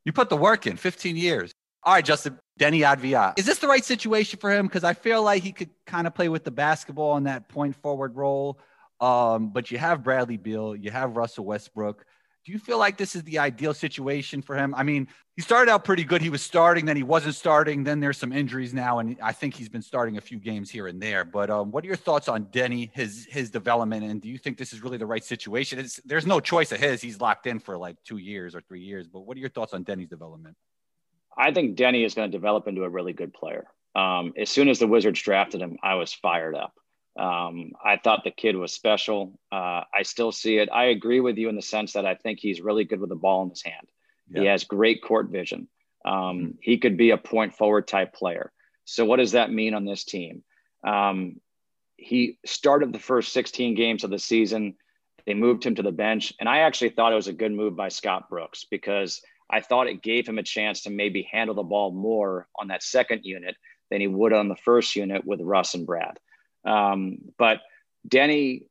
You 0.06 0.12
put 0.12 0.30
the 0.30 0.36
work 0.36 0.66
in 0.66 0.78
15 0.78 1.14
years. 1.16 1.52
All 1.82 1.92
right, 1.92 2.04
Justin, 2.04 2.38
Deni 2.58 2.80
Avdija. 2.80 3.38
Is 3.38 3.44
this 3.44 3.58
the 3.58 3.68
right 3.68 3.84
situation 3.84 4.38
for 4.38 4.50
him? 4.50 4.66
Because 4.66 4.84
I 4.84 4.94
feel 4.94 5.22
like 5.22 5.42
he 5.42 5.52
could 5.52 5.68
kind 5.86 6.06
of 6.06 6.14
play 6.14 6.30
with 6.30 6.44
the 6.44 6.50
basketball 6.50 7.18
in 7.18 7.24
that 7.24 7.48
point 7.48 7.76
forward 7.76 8.16
role. 8.16 8.58
Um, 9.00 9.50
but 9.50 9.70
you 9.70 9.76
have 9.76 10.02
Bradley 10.02 10.38
Beal, 10.38 10.74
you 10.74 10.90
have 10.90 11.16
Russell 11.16 11.44
Westbrook. 11.44 12.04
Do 12.48 12.54
you 12.54 12.58
feel 12.58 12.78
like 12.78 12.96
this 12.96 13.14
is 13.14 13.22
the 13.24 13.40
ideal 13.40 13.74
situation 13.74 14.40
for 14.40 14.56
him? 14.56 14.74
I 14.74 14.82
mean, 14.82 15.06
he 15.36 15.42
started 15.42 15.70
out 15.70 15.84
pretty 15.84 16.02
good. 16.02 16.22
He 16.22 16.30
was 16.30 16.40
starting, 16.40 16.86
then 16.86 16.96
he 16.96 17.02
wasn't 17.02 17.34
starting. 17.34 17.84
Then 17.84 18.00
there's 18.00 18.16
some 18.16 18.32
injuries 18.32 18.72
now, 18.72 19.00
and 19.00 19.18
I 19.22 19.32
think 19.32 19.52
he's 19.52 19.68
been 19.68 19.82
starting 19.82 20.16
a 20.16 20.20
few 20.22 20.38
games 20.38 20.70
here 20.70 20.86
and 20.86 20.98
there. 20.98 21.26
But 21.26 21.50
um, 21.50 21.70
what 21.70 21.84
are 21.84 21.88
your 21.88 21.96
thoughts 21.96 22.26
on 22.26 22.46
Deni, 22.46 22.90
his 22.94 23.26
his 23.28 23.50
development, 23.50 24.06
and 24.06 24.22
do 24.22 24.30
you 24.30 24.38
think 24.38 24.56
this 24.56 24.72
is 24.72 24.82
really 24.82 24.96
the 24.96 25.04
right 25.04 25.22
situation? 25.22 25.78
It's, 25.78 26.00
there's 26.06 26.24
no 26.24 26.40
choice 26.40 26.72
of 26.72 26.80
his. 26.80 27.02
He's 27.02 27.20
locked 27.20 27.46
in 27.46 27.60
for 27.60 27.76
like 27.76 27.96
two 28.02 28.16
years 28.16 28.54
or 28.54 28.62
three 28.62 28.80
years. 28.80 29.06
But 29.08 29.26
what 29.26 29.36
are 29.36 29.40
your 29.40 29.50
thoughts 29.50 29.74
on 29.74 29.84
Deni's 29.84 30.08
development? 30.08 30.56
I 31.36 31.52
think 31.52 31.76
Deni 31.76 32.06
is 32.06 32.14
going 32.14 32.30
to 32.30 32.34
develop 32.34 32.66
into 32.66 32.84
a 32.84 32.88
really 32.88 33.12
good 33.12 33.34
player. 33.34 33.66
Um, 33.94 34.32
as 34.38 34.48
soon 34.48 34.70
as 34.70 34.78
the 34.78 34.86
Wizards 34.86 35.20
drafted 35.20 35.60
him, 35.60 35.76
I 35.82 35.96
was 35.96 36.14
fired 36.14 36.54
up. 36.54 36.72
Um, 37.18 37.72
I 37.84 37.96
thought 37.96 38.22
the 38.22 38.30
kid 38.30 38.56
was 38.56 38.72
special. 38.72 39.38
Uh, 39.50 39.82
I 39.92 40.02
still 40.02 40.30
see 40.30 40.58
it. 40.58 40.68
I 40.72 40.86
agree 40.86 41.20
with 41.20 41.36
you 41.36 41.48
in 41.48 41.56
the 41.56 41.62
sense 41.62 41.94
that 41.94 42.06
I 42.06 42.14
think 42.14 42.38
he's 42.38 42.60
really 42.60 42.84
good 42.84 43.00
with 43.00 43.08
the 43.08 43.16
ball 43.16 43.42
in 43.42 43.50
his 43.50 43.62
hand. 43.62 43.88
Yeah. 44.30 44.40
He 44.40 44.46
has 44.46 44.64
great 44.64 45.02
court 45.02 45.28
vision. 45.28 45.68
Um, 46.04 46.14
mm-hmm. 46.14 46.50
He 46.60 46.78
could 46.78 46.96
be 46.96 47.10
a 47.10 47.18
point 47.18 47.54
forward 47.56 47.88
type 47.88 48.14
player. 48.14 48.52
So, 48.84 49.04
what 49.04 49.16
does 49.16 49.32
that 49.32 49.52
mean 49.52 49.74
on 49.74 49.84
this 49.84 50.04
team? 50.04 50.44
Um, 50.84 51.40
he 51.96 52.38
started 52.46 52.92
the 52.92 53.00
first 53.00 53.32
16 53.32 53.74
games 53.74 54.04
of 54.04 54.10
the 54.10 54.18
season. 54.18 54.76
They 55.26 55.34
moved 55.34 55.66
him 55.66 55.74
to 55.74 55.82
the 55.82 55.92
bench. 55.92 56.32
And 56.38 56.48
I 56.48 56.60
actually 56.60 56.90
thought 56.90 57.12
it 57.12 57.16
was 57.16 57.26
a 57.26 57.32
good 57.32 57.52
move 57.52 57.74
by 57.74 57.88
Scott 57.88 58.30
Brooks 58.30 58.64
because 58.70 59.20
I 59.50 59.60
thought 59.60 59.88
it 59.88 60.02
gave 60.02 60.28
him 60.28 60.38
a 60.38 60.42
chance 60.44 60.82
to 60.82 60.90
maybe 60.90 61.28
handle 61.30 61.56
the 61.56 61.62
ball 61.64 61.90
more 61.90 62.46
on 62.56 62.68
that 62.68 62.82
second 62.82 63.24
unit 63.24 63.56
than 63.90 64.00
he 64.00 64.06
would 64.06 64.32
on 64.32 64.48
the 64.48 64.56
first 64.56 64.94
unit 64.94 65.24
with 65.26 65.40
Russ 65.40 65.74
and 65.74 65.84
Brad. 65.84 66.18
Um, 66.64 67.18
but 67.38 67.60
Deni, 68.08 68.64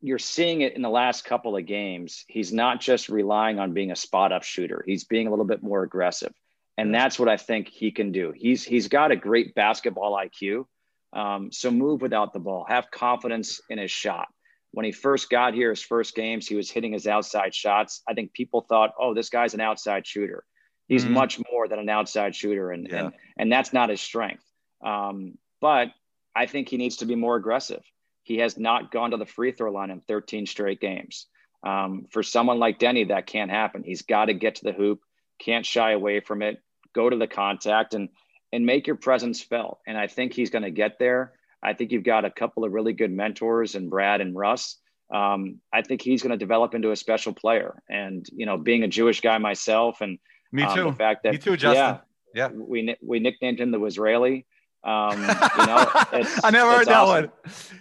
you're 0.00 0.18
seeing 0.18 0.62
it 0.62 0.74
in 0.74 0.82
the 0.82 0.90
last 0.90 1.24
couple 1.24 1.56
of 1.56 1.64
games. 1.64 2.24
He's 2.28 2.52
not 2.52 2.80
just 2.80 3.08
relying 3.08 3.58
on 3.58 3.72
being 3.72 3.92
a 3.92 3.96
spot 3.96 4.32
up 4.32 4.42
shooter. 4.42 4.82
He's 4.86 5.04
being 5.04 5.28
a 5.28 5.30
little 5.30 5.44
bit 5.44 5.62
more 5.62 5.82
aggressive. 5.82 6.32
And 6.76 6.94
that's 6.94 7.18
what 7.18 7.28
I 7.28 7.36
think 7.36 7.68
he 7.68 7.90
can 7.90 8.12
do. 8.12 8.32
He's 8.34 8.64
he's 8.64 8.88
got 8.88 9.12
a 9.12 9.16
great 9.16 9.54
basketball 9.54 10.18
IQ. 10.18 10.64
Um, 11.12 11.52
so 11.52 11.70
move 11.70 12.00
without 12.00 12.32
the 12.32 12.40
ball. 12.40 12.64
Have 12.68 12.90
confidence 12.90 13.60
in 13.68 13.78
his 13.78 13.90
shot. 13.90 14.28
when 14.72 14.86
he 14.86 14.92
first 14.92 15.28
got 15.28 15.52
here, 15.52 15.68
his 15.68 15.82
first 15.82 16.14
games, 16.14 16.48
he 16.48 16.54
was 16.54 16.70
hitting 16.70 16.94
his 16.94 17.06
outside 17.06 17.54
shots. 17.54 18.02
I 18.08 18.14
think 18.14 18.32
people 18.32 18.62
thought, 18.62 18.94
oh, 18.98 19.12
this 19.12 19.28
guy's 19.28 19.52
an 19.52 19.60
outside 19.60 20.06
shooter. 20.06 20.44
He's 20.88 21.04
mm-hmm. 21.04 21.12
much 21.12 21.38
more 21.52 21.68
than 21.68 21.78
an 21.78 21.90
outside 21.90 22.34
shooter, 22.34 22.70
and 22.70 22.88
yeah. 22.90 23.04
and 23.04 23.12
and 23.36 23.52
that's 23.52 23.72
not 23.72 23.90
his 23.90 24.00
strength. 24.00 24.44
Um, 24.84 25.34
but 25.60 25.88
I 26.34 26.46
think 26.46 26.68
he 26.68 26.76
needs 26.76 26.98
to 26.98 27.06
be 27.06 27.14
more 27.14 27.36
aggressive. 27.36 27.82
He 28.22 28.38
has 28.38 28.56
not 28.56 28.90
gone 28.90 29.10
to 29.10 29.16
the 29.16 29.26
free 29.26 29.52
throw 29.52 29.72
line 29.72 29.90
in 29.90 30.00
13 30.00 30.46
straight 30.46 30.80
games. 30.80 31.26
Um, 31.64 32.06
for 32.10 32.22
someone 32.22 32.58
like 32.58 32.78
Deni, 32.78 33.08
that 33.08 33.26
can't 33.26 33.50
happen. 33.50 33.82
He's 33.84 34.02
got 34.02 34.26
to 34.26 34.34
get 34.34 34.56
to 34.56 34.64
the 34.64 34.72
hoop, 34.72 35.00
can't 35.38 35.66
shy 35.66 35.92
away 35.92 36.20
from 36.20 36.42
it, 36.42 36.60
go 36.94 37.08
to 37.08 37.16
the 37.16 37.28
contact, 37.28 37.94
and 37.94 38.08
and 38.52 38.66
make 38.66 38.86
your 38.86 38.96
presence 38.96 39.40
felt. 39.40 39.78
And 39.86 39.96
I 39.96 40.06
think 40.06 40.34
he's 40.34 40.50
going 40.50 40.64
to 40.64 40.70
get 40.70 40.98
there. 40.98 41.32
I 41.62 41.72
think 41.72 41.90
you've 41.90 42.04
got 42.04 42.24
a 42.24 42.30
couple 42.30 42.64
of 42.64 42.72
really 42.72 42.92
good 42.92 43.10
mentors 43.10 43.74
and 43.74 43.88
Brad 43.88 44.20
and 44.20 44.36
Russ. 44.36 44.76
Um, 45.12 45.60
I 45.72 45.82
think 45.82 46.02
he's 46.02 46.22
going 46.22 46.32
to 46.32 46.36
develop 46.36 46.74
into 46.74 46.90
a 46.90 46.96
special 46.96 47.32
player. 47.32 47.82
And 47.88 48.26
you 48.32 48.44
know, 48.44 48.58
being 48.58 48.82
a 48.82 48.88
Jewish 48.88 49.20
guy 49.20 49.38
myself, 49.38 50.00
and 50.00 50.18
me 50.50 50.64
um, 50.64 50.74
too. 50.74 50.84
the 50.84 50.92
fact 50.92 51.22
that 51.22 51.32
me 51.32 51.38
too, 51.38 51.56
Justin. 51.56 51.98
Yeah, 52.34 52.48
yeah. 52.48 52.48
we 52.52 52.96
we 53.02 53.20
nicknamed 53.20 53.60
him 53.60 53.70
the 53.70 53.82
Israeli. 53.84 54.46
Um, 54.84 55.20
you 55.20 55.26
know, 55.26 55.86
I 56.42 56.50
never 56.50 56.72
heard 56.72 56.88
that 56.88 57.06
one. 57.06 57.30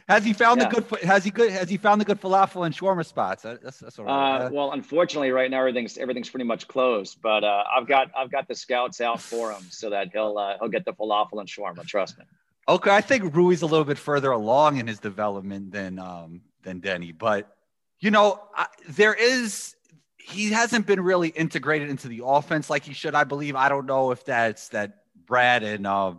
Has 0.07 0.23
he 0.23 0.33
found 0.33 0.61
yeah. 0.61 0.69
the 0.69 0.81
good? 0.81 1.01
Has 1.01 1.23
he 1.23 1.31
good? 1.31 1.51
Has 1.51 1.67
he 1.67 1.77
found 1.77 1.99
the 1.99 2.05
good 2.05 2.21
falafel 2.21 2.63
and 2.65 2.75
shawarma 2.75 3.03
spots? 3.05 3.41
That's, 3.41 3.79
that's 3.79 3.97
uh, 3.97 4.03
uh, 4.03 4.49
well, 4.51 4.71
unfortunately, 4.71 5.31
right 5.31 5.49
now 5.49 5.59
everything's 5.59 5.97
everything's 5.97 6.29
pretty 6.29 6.45
much 6.45 6.67
closed. 6.67 7.17
But 7.23 7.43
uh, 7.43 7.63
I've 7.75 7.87
got 7.87 8.11
I've 8.15 8.31
got 8.31 8.47
the 8.47 8.53
scouts 8.53 9.01
out 9.01 9.19
for 9.19 9.51
him 9.51 9.63
so 9.69 9.89
that 9.89 10.09
he'll 10.13 10.37
uh, 10.37 10.57
he'll 10.59 10.69
get 10.69 10.85
the 10.85 10.93
falafel 10.93 11.39
and 11.39 11.49
shawarma. 11.49 11.85
Trust 11.87 12.19
me. 12.19 12.25
Okay, 12.67 12.91
I 12.91 13.01
think 13.01 13.35
Rui's 13.35 13.63
a 13.63 13.65
little 13.65 13.85
bit 13.85 13.97
further 13.97 14.29
along 14.29 14.77
in 14.77 14.85
his 14.85 14.99
development 14.99 15.71
than 15.71 15.97
um, 15.97 16.41
than 16.61 16.81
Deni, 16.81 17.17
but 17.17 17.55
you 17.99 18.11
know, 18.11 18.39
I, 18.55 18.67
there 18.89 19.15
is 19.15 19.75
he 20.19 20.51
hasn't 20.51 20.85
been 20.85 21.01
really 21.01 21.29
integrated 21.29 21.89
into 21.89 22.07
the 22.07 22.21
offense 22.23 22.69
like 22.69 22.83
he 22.83 22.93
should. 22.93 23.15
I 23.15 23.23
believe. 23.23 23.55
I 23.55 23.69
don't 23.69 23.87
know 23.87 24.11
if 24.11 24.23
that's 24.23 24.69
that 24.69 24.97
Brad 25.25 25.63
and 25.63 25.87
uh, 25.87 26.13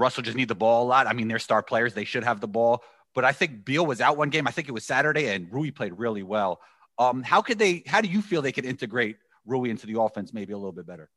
Russell 0.00 0.22
just 0.22 0.36
need 0.36 0.48
the 0.48 0.54
ball 0.54 0.84
a 0.84 0.88
lot. 0.88 1.06
I 1.06 1.12
mean, 1.12 1.28
they're 1.28 1.38
star 1.38 1.62
players; 1.62 1.94
they 1.94 2.04
should 2.04 2.24
have 2.24 2.40
the 2.40 2.48
ball. 2.48 2.82
But 3.14 3.24
I 3.24 3.32
think 3.32 3.64
Beal 3.64 3.84
was 3.84 4.00
out 4.00 4.16
one 4.16 4.30
game. 4.30 4.46
I 4.46 4.50
think 4.50 4.68
it 4.68 4.72
was 4.72 4.84
Saturday, 4.84 5.26
and 5.28 5.52
Rui 5.52 5.70
played 5.70 5.98
really 5.98 6.22
well. 6.22 6.60
Um, 6.98 7.22
how 7.22 7.42
could 7.42 7.58
they? 7.58 7.84
How 7.86 8.00
do 8.00 8.08
you 8.08 8.22
feel 8.22 8.42
they 8.42 8.52
could 8.52 8.64
integrate 8.64 9.16
Rui 9.46 9.70
into 9.70 9.86
the 9.86 10.00
offense 10.00 10.32
maybe 10.32 10.52
a 10.52 10.56
little 10.56 10.72
bit 10.72 10.86
better? 10.86 11.10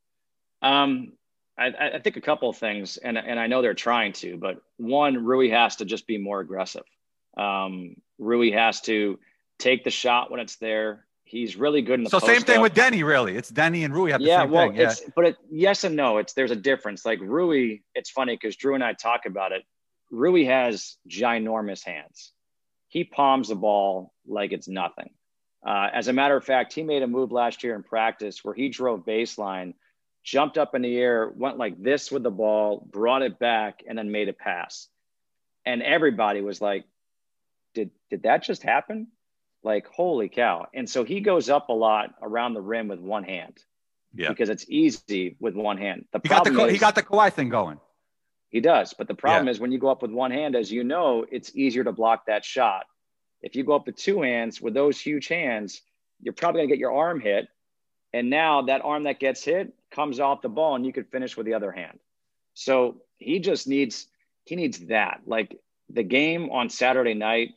Um, 0.62 1.12
I, 1.58 1.66
I, 1.94 1.98
think 2.00 2.16
a 2.16 2.20
couple 2.20 2.48
of 2.48 2.56
things, 2.56 2.96
and 2.96 3.16
and 3.18 3.38
I 3.38 3.46
know 3.46 3.62
they're 3.62 3.74
trying 3.74 4.12
to, 4.14 4.36
but 4.36 4.62
one, 4.76 5.24
Rui 5.24 5.50
has 5.50 5.76
to 5.76 5.84
just 5.84 6.06
be 6.06 6.18
more 6.18 6.40
aggressive. 6.40 6.84
Um, 7.36 7.96
Rui 8.18 8.52
has 8.52 8.80
to 8.82 9.18
take 9.58 9.84
the 9.84 9.90
shot 9.90 10.30
when 10.30 10.40
it's 10.40 10.56
there. 10.56 11.06
He's 11.34 11.56
really 11.56 11.82
good 11.82 11.98
in 11.98 12.04
the. 12.04 12.10
So 12.10 12.20
same 12.20 12.42
thing 12.42 12.60
with 12.60 12.74
Deni, 12.74 13.04
really. 13.04 13.36
It's 13.36 13.50
Deni 13.50 13.84
and 13.84 13.92
Rui 13.92 14.12
have 14.12 14.20
the 14.20 14.26
yeah, 14.28 14.42
same 14.42 14.52
well, 14.52 14.68
thing. 14.68 14.76
Yeah, 14.76 14.94
but 15.16 15.24
it, 15.26 15.36
yes 15.50 15.82
and 15.82 15.96
no. 15.96 16.18
It's 16.18 16.32
there's 16.32 16.52
a 16.52 16.56
difference. 16.56 17.04
Like 17.04 17.18
Rui, 17.20 17.78
it's 17.92 18.08
funny 18.08 18.36
because 18.36 18.54
Drew 18.54 18.76
and 18.76 18.84
I 18.84 18.92
talk 18.92 19.26
about 19.26 19.50
it. 19.50 19.64
Rui 20.12 20.44
has 20.44 20.96
ginormous 21.08 21.84
hands. 21.84 22.30
He 22.86 23.02
palms 23.02 23.48
the 23.48 23.56
ball 23.56 24.14
like 24.28 24.52
it's 24.52 24.68
nothing. 24.68 25.10
Uh, 25.66 25.88
as 25.92 26.06
a 26.06 26.12
matter 26.12 26.36
of 26.36 26.44
fact, 26.44 26.72
he 26.72 26.84
made 26.84 27.02
a 27.02 27.08
move 27.08 27.32
last 27.32 27.64
year 27.64 27.74
in 27.74 27.82
practice 27.82 28.44
where 28.44 28.54
he 28.54 28.68
drove 28.68 29.04
baseline 29.04 29.74
jumped 30.22 30.56
up 30.56 30.76
in 30.76 30.82
the 30.82 30.96
air, 30.96 31.32
went 31.34 31.58
like 31.58 31.82
this 31.82 32.12
with 32.12 32.22
the 32.22 32.30
ball, 32.30 32.86
brought 32.92 33.22
it 33.22 33.40
back, 33.40 33.82
and 33.88 33.98
then 33.98 34.12
made 34.12 34.28
a 34.28 34.32
pass. 34.32 34.86
And 35.66 35.82
everybody 35.82 36.42
was 36.42 36.60
like, 36.60 36.84
did, 37.74 37.90
did 38.08 38.22
that 38.22 38.44
just 38.44 38.62
happen? 38.62 39.08
Like, 39.64 39.86
holy 39.88 40.28
cow. 40.28 40.66
And 40.74 40.88
so 40.88 41.04
he 41.04 41.20
goes 41.20 41.48
up 41.48 41.70
a 41.70 41.72
lot 41.72 42.14
around 42.22 42.54
the 42.54 42.60
rim 42.60 42.88
with 42.88 43.00
one 43.00 43.24
hand. 43.24 43.58
Yeah. 44.14 44.28
Because 44.28 44.48
it's 44.48 44.66
easy 44.68 45.36
with 45.40 45.56
one 45.56 45.78
hand. 45.78 46.04
The 46.12 46.20
he 46.22 46.28
got 46.28 46.44
the, 46.44 46.66
is, 46.66 46.72
he 46.72 46.78
got 46.78 46.94
the 46.94 47.02
Kawhi 47.02 47.32
thing 47.32 47.48
going. 47.48 47.80
He 48.50 48.60
does. 48.60 48.94
But 48.96 49.08
the 49.08 49.14
problem 49.14 49.46
yeah. 49.46 49.52
is 49.52 49.58
when 49.58 49.72
you 49.72 49.78
go 49.78 49.88
up 49.88 50.02
with 50.02 50.12
one 50.12 50.30
hand, 50.30 50.54
as 50.54 50.70
you 50.70 50.84
know, 50.84 51.26
it's 51.32 51.56
easier 51.56 51.82
to 51.82 51.92
block 51.92 52.26
that 52.26 52.44
shot. 52.44 52.84
If 53.42 53.56
you 53.56 53.64
go 53.64 53.74
up 53.74 53.86
with 53.86 53.96
two 53.96 54.22
hands 54.22 54.60
with 54.60 54.74
those 54.74 55.00
huge 55.00 55.26
hands, 55.26 55.82
you're 56.20 56.34
probably 56.34 56.60
going 56.60 56.68
to 56.68 56.74
get 56.74 56.80
your 56.80 56.94
arm 56.94 57.20
hit. 57.20 57.48
And 58.12 58.30
now 58.30 58.62
that 58.62 58.82
arm 58.84 59.04
that 59.04 59.18
gets 59.18 59.44
hit 59.44 59.74
comes 59.90 60.20
off 60.20 60.42
the 60.42 60.48
ball 60.48 60.76
and 60.76 60.86
you 60.86 60.92
could 60.92 61.08
finish 61.08 61.36
with 61.36 61.46
the 61.46 61.54
other 61.54 61.72
hand. 61.72 61.98
So 62.54 63.02
he 63.16 63.40
just 63.40 63.66
needs 63.66 64.06
he 64.44 64.54
needs 64.56 64.78
that. 64.86 65.22
Like 65.26 65.58
the 65.90 66.04
game 66.04 66.50
on 66.50 66.70
Saturday 66.70 67.14
night 67.14 67.50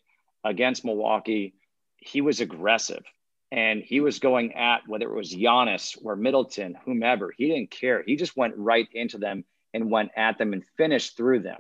against 0.44 0.84
Milwaukee, 0.84 1.54
he 1.98 2.22
was 2.22 2.40
aggressive 2.40 3.04
and 3.52 3.82
he 3.82 4.00
was 4.02 4.20
going 4.20 4.54
at 4.56 4.88
whether 4.88 5.10
it 5.10 5.16
was 5.16 5.34
Giannis 5.34 5.98
or 6.04 6.16
Middleton, 6.16 6.78
whomever. 6.86 7.34
He 7.36 7.48
didn't 7.48 7.72
care. 7.72 8.04
He 8.06 8.16
just 8.16 8.36
went 8.36 8.56
right 8.58 8.88
into 8.94 9.18
them 9.18 9.46
and 9.74 9.90
went 9.90 10.12
at 10.16 10.38
them 10.38 10.54
and 10.54 10.66
finished 10.78 11.16
through 11.16 11.42
them. 11.42 11.60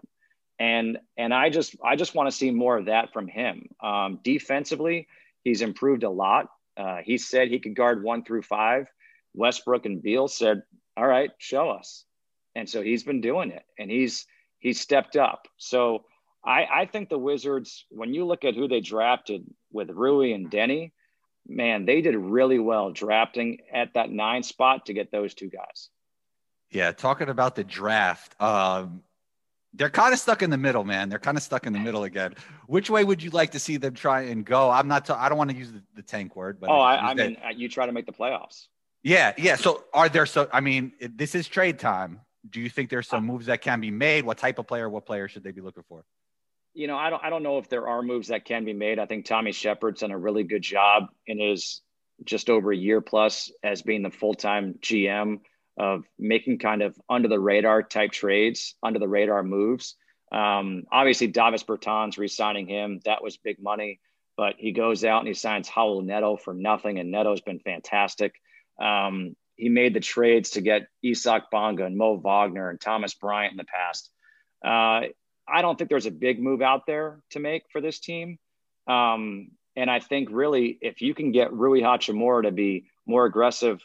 And 0.59 0.97
and 1.17 1.33
I 1.33 1.49
just 1.49 1.75
I 1.83 1.95
just 1.95 2.15
want 2.15 2.29
to 2.29 2.35
see 2.35 2.51
more 2.51 2.77
of 2.77 2.85
that 2.85 3.13
from 3.13 3.27
him. 3.27 3.69
Um, 3.81 4.19
defensively, 4.23 5.07
he's 5.43 5.61
improved 5.61 6.03
a 6.03 6.09
lot. 6.09 6.47
Uh, 6.75 6.97
he 7.03 7.17
said 7.17 7.47
he 7.47 7.59
could 7.59 7.75
guard 7.75 8.03
one 8.03 8.23
through 8.23 8.41
five. 8.41 8.87
Westbrook 9.35 9.85
and 9.85 10.01
Beal 10.01 10.27
said, 10.27 10.63
"All 10.97 11.05
right, 11.05 11.29
show 11.37 11.69
us," 11.69 12.05
and 12.55 12.67
so 12.67 12.81
he's 12.81 13.03
been 13.03 13.21
doing 13.21 13.51
it, 13.51 13.63
and 13.77 13.91
he's 13.91 14.25
he's 14.57 14.81
stepped 14.81 15.15
up. 15.15 15.47
So 15.57 16.05
I, 16.43 16.65
I 16.65 16.85
think 16.85 17.09
the 17.09 17.19
Wizards, 17.19 17.85
when 17.89 18.13
you 18.13 18.25
look 18.25 18.45
at 18.45 18.55
who 18.55 18.67
they 18.67 18.79
drafted 18.79 19.45
with 19.77 19.91
Rui 19.91 20.33
and 20.33 20.51
Deni, 20.51 20.91
man, 21.47 21.85
they 21.85 22.01
did 22.01 22.15
really 22.15 22.59
well 22.59 22.91
drafting 22.91 23.59
at 23.71 23.93
that 23.93 24.09
nine 24.09 24.43
spot 24.43 24.87
to 24.87 24.93
get 24.93 25.11
those 25.11 25.33
two 25.33 25.49
guys. 25.49 25.89
Yeah, 26.69 26.91
talking 26.91 27.29
about 27.29 27.55
the 27.55 27.63
draft, 27.63 28.35
um, 28.41 29.03
they're 29.73 29.89
kind 29.89 30.13
of 30.13 30.19
stuck 30.19 30.41
in 30.41 30.49
the 30.49 30.57
middle, 30.57 30.83
man. 30.83 31.07
They're 31.07 31.19
kind 31.19 31.37
of 31.37 31.43
stuck 31.43 31.65
in 31.67 31.71
the 31.71 31.79
middle 31.79 32.03
again. 32.03 32.33
Which 32.65 32.89
way 32.89 33.03
would 33.03 33.21
you 33.21 33.29
like 33.29 33.51
to 33.51 33.59
see 33.59 33.77
them 33.77 33.93
try 33.93 34.23
and 34.23 34.43
go? 34.43 34.69
I'm 34.69 34.87
not. 34.87 35.05
T- 35.05 35.13
I 35.13 35.29
don't 35.29 35.37
want 35.37 35.51
to 35.51 35.55
use 35.55 35.71
the, 35.71 35.83
the 35.95 36.01
tank 36.01 36.35
word, 36.35 36.59
but 36.59 36.69
oh, 36.69 36.79
I, 36.79 37.11
I 37.11 37.13
mean, 37.13 37.37
you 37.55 37.69
try 37.69 37.85
to 37.85 37.91
make 37.91 38.05
the 38.05 38.11
playoffs. 38.11 38.67
Yeah, 39.03 39.33
yeah. 39.37 39.55
So 39.55 39.83
are 39.93 40.09
there 40.09 40.25
so 40.25 40.49
I 40.51 40.61
mean, 40.61 40.93
this 40.99 41.35
is 41.35 41.47
trade 41.47 41.79
time. 41.79 42.21
Do 42.49 42.59
you 42.59 42.69
think 42.69 42.89
there's 42.89 43.07
some 43.07 43.25
moves 43.25 43.45
that 43.45 43.61
can 43.61 43.79
be 43.79 43.91
made? 43.91 44.25
What 44.25 44.37
type 44.37 44.57
of 44.57 44.67
player, 44.67 44.89
what 44.89 45.05
player 45.05 45.27
should 45.27 45.43
they 45.43 45.51
be 45.51 45.61
looking 45.61 45.83
for? 45.87 46.03
You 46.77 46.85
know, 46.85 46.95
I 46.95 47.09
don't 47.09 47.23
I 47.23 47.31
don't 47.31 47.41
know 47.41 47.57
if 47.57 47.69
there 47.69 47.87
are 47.87 48.03
moves 48.03 48.27
that 48.27 48.45
can 48.45 48.63
be 48.63 48.73
made. 48.73 48.99
I 48.99 49.07
think 49.07 49.25
Tommy 49.25 49.51
Sheppard's 49.51 50.01
done 50.01 50.11
a 50.11 50.17
really 50.17 50.43
good 50.43 50.61
job 50.61 51.07
in 51.25 51.39
his 51.39 51.81
just 52.23 52.51
over 52.51 52.71
a 52.71 52.77
year 52.77 53.01
plus 53.01 53.51
as 53.63 53.81
being 53.81 54.03
the 54.03 54.11
full-time 54.11 54.75
GM 54.79 55.39
of 55.79 56.03
making 56.19 56.59
kind 56.59 56.83
of 56.83 56.95
under 57.09 57.29
the 57.29 57.39
radar 57.39 57.81
type 57.81 58.11
trades, 58.11 58.75
under 58.83 58.99
the 58.99 59.07
radar 59.07 59.41
moves. 59.41 59.95
Um, 60.31 60.83
obviously, 60.91 61.27
Davis 61.27 61.63
Bertans 61.63 62.19
re-signing 62.19 62.67
him, 62.67 62.99
that 63.05 63.23
was 63.23 63.37
big 63.37 63.59
money. 63.59 63.99
But 64.35 64.55
he 64.59 64.71
goes 64.71 65.03
out 65.03 65.19
and 65.19 65.27
he 65.27 65.33
signs 65.33 65.67
Raul 65.67 66.05
Neto 66.05 66.37
for 66.37 66.53
nothing, 66.53 66.99
and 66.99 67.09
Neto's 67.09 67.41
been 67.41 67.59
fantastic. 67.59 68.35
Um, 68.79 69.35
he 69.55 69.69
made 69.69 69.95
the 69.95 69.99
trades 69.99 70.51
to 70.51 70.61
get 70.61 70.87
Isaac 71.03 71.45
Bonga 71.51 71.85
and 71.85 71.97
Mo 71.97 72.17
Wagner 72.17 72.69
and 72.69 72.79
Thomas 72.79 73.15
Bryant 73.15 73.53
in 73.53 73.57
the 73.57 73.63
past. 73.63 74.11
Uh, 74.63 75.07
I 75.47 75.61
don't 75.61 75.77
think 75.77 75.89
there's 75.89 76.05
a 76.05 76.11
big 76.11 76.41
move 76.41 76.61
out 76.61 76.85
there 76.85 77.19
to 77.31 77.39
make 77.39 77.63
for 77.71 77.81
this 77.81 77.99
team. 77.99 78.37
Um, 78.87 79.51
and 79.75 79.89
I 79.89 79.99
think 79.99 80.29
really, 80.31 80.77
if 80.81 81.01
you 81.01 81.13
can 81.13 81.31
get 81.31 81.53
Rui 81.53 81.81
Hachimura 81.81 82.43
to 82.43 82.51
be 82.51 82.85
more 83.05 83.25
aggressive, 83.25 83.81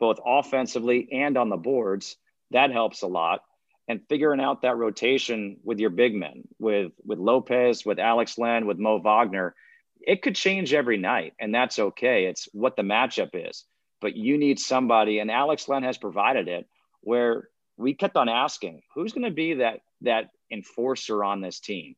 both 0.00 0.18
offensively 0.24 1.08
and 1.12 1.36
on 1.36 1.48
the 1.48 1.56
boards, 1.56 2.16
that 2.50 2.70
helps 2.70 3.02
a 3.02 3.06
lot. 3.06 3.42
And 3.86 4.00
figuring 4.08 4.40
out 4.40 4.62
that 4.62 4.76
rotation 4.76 5.58
with 5.62 5.78
your 5.78 5.90
big 5.90 6.14
men, 6.14 6.44
with 6.58 6.92
with 7.04 7.18
Lopez, 7.18 7.84
with 7.84 7.98
Alex 7.98 8.38
Len, 8.38 8.66
with 8.66 8.78
Mo 8.78 8.98
Wagner, 8.98 9.54
it 10.00 10.22
could 10.22 10.34
change 10.34 10.72
every 10.72 10.96
night, 10.96 11.34
and 11.38 11.54
that's 11.54 11.78
okay. 11.78 12.24
It's 12.24 12.48
what 12.52 12.76
the 12.76 12.82
matchup 12.82 13.30
is 13.34 13.64
but 14.04 14.16
you 14.16 14.36
need 14.36 14.58
somebody, 14.58 15.18
and 15.18 15.30
Alex 15.30 15.66
Len 15.66 15.82
has 15.82 15.96
provided 15.96 16.46
it, 16.46 16.68
where 17.00 17.48
we 17.78 17.94
kept 17.94 18.18
on 18.18 18.28
asking, 18.28 18.82
who's 18.94 19.14
going 19.14 19.24
to 19.24 19.30
be 19.30 19.54
that 19.54 19.80
that 20.02 20.28
enforcer 20.54 21.22
on 21.22 21.40
this 21.40 21.60
team? 21.60 21.96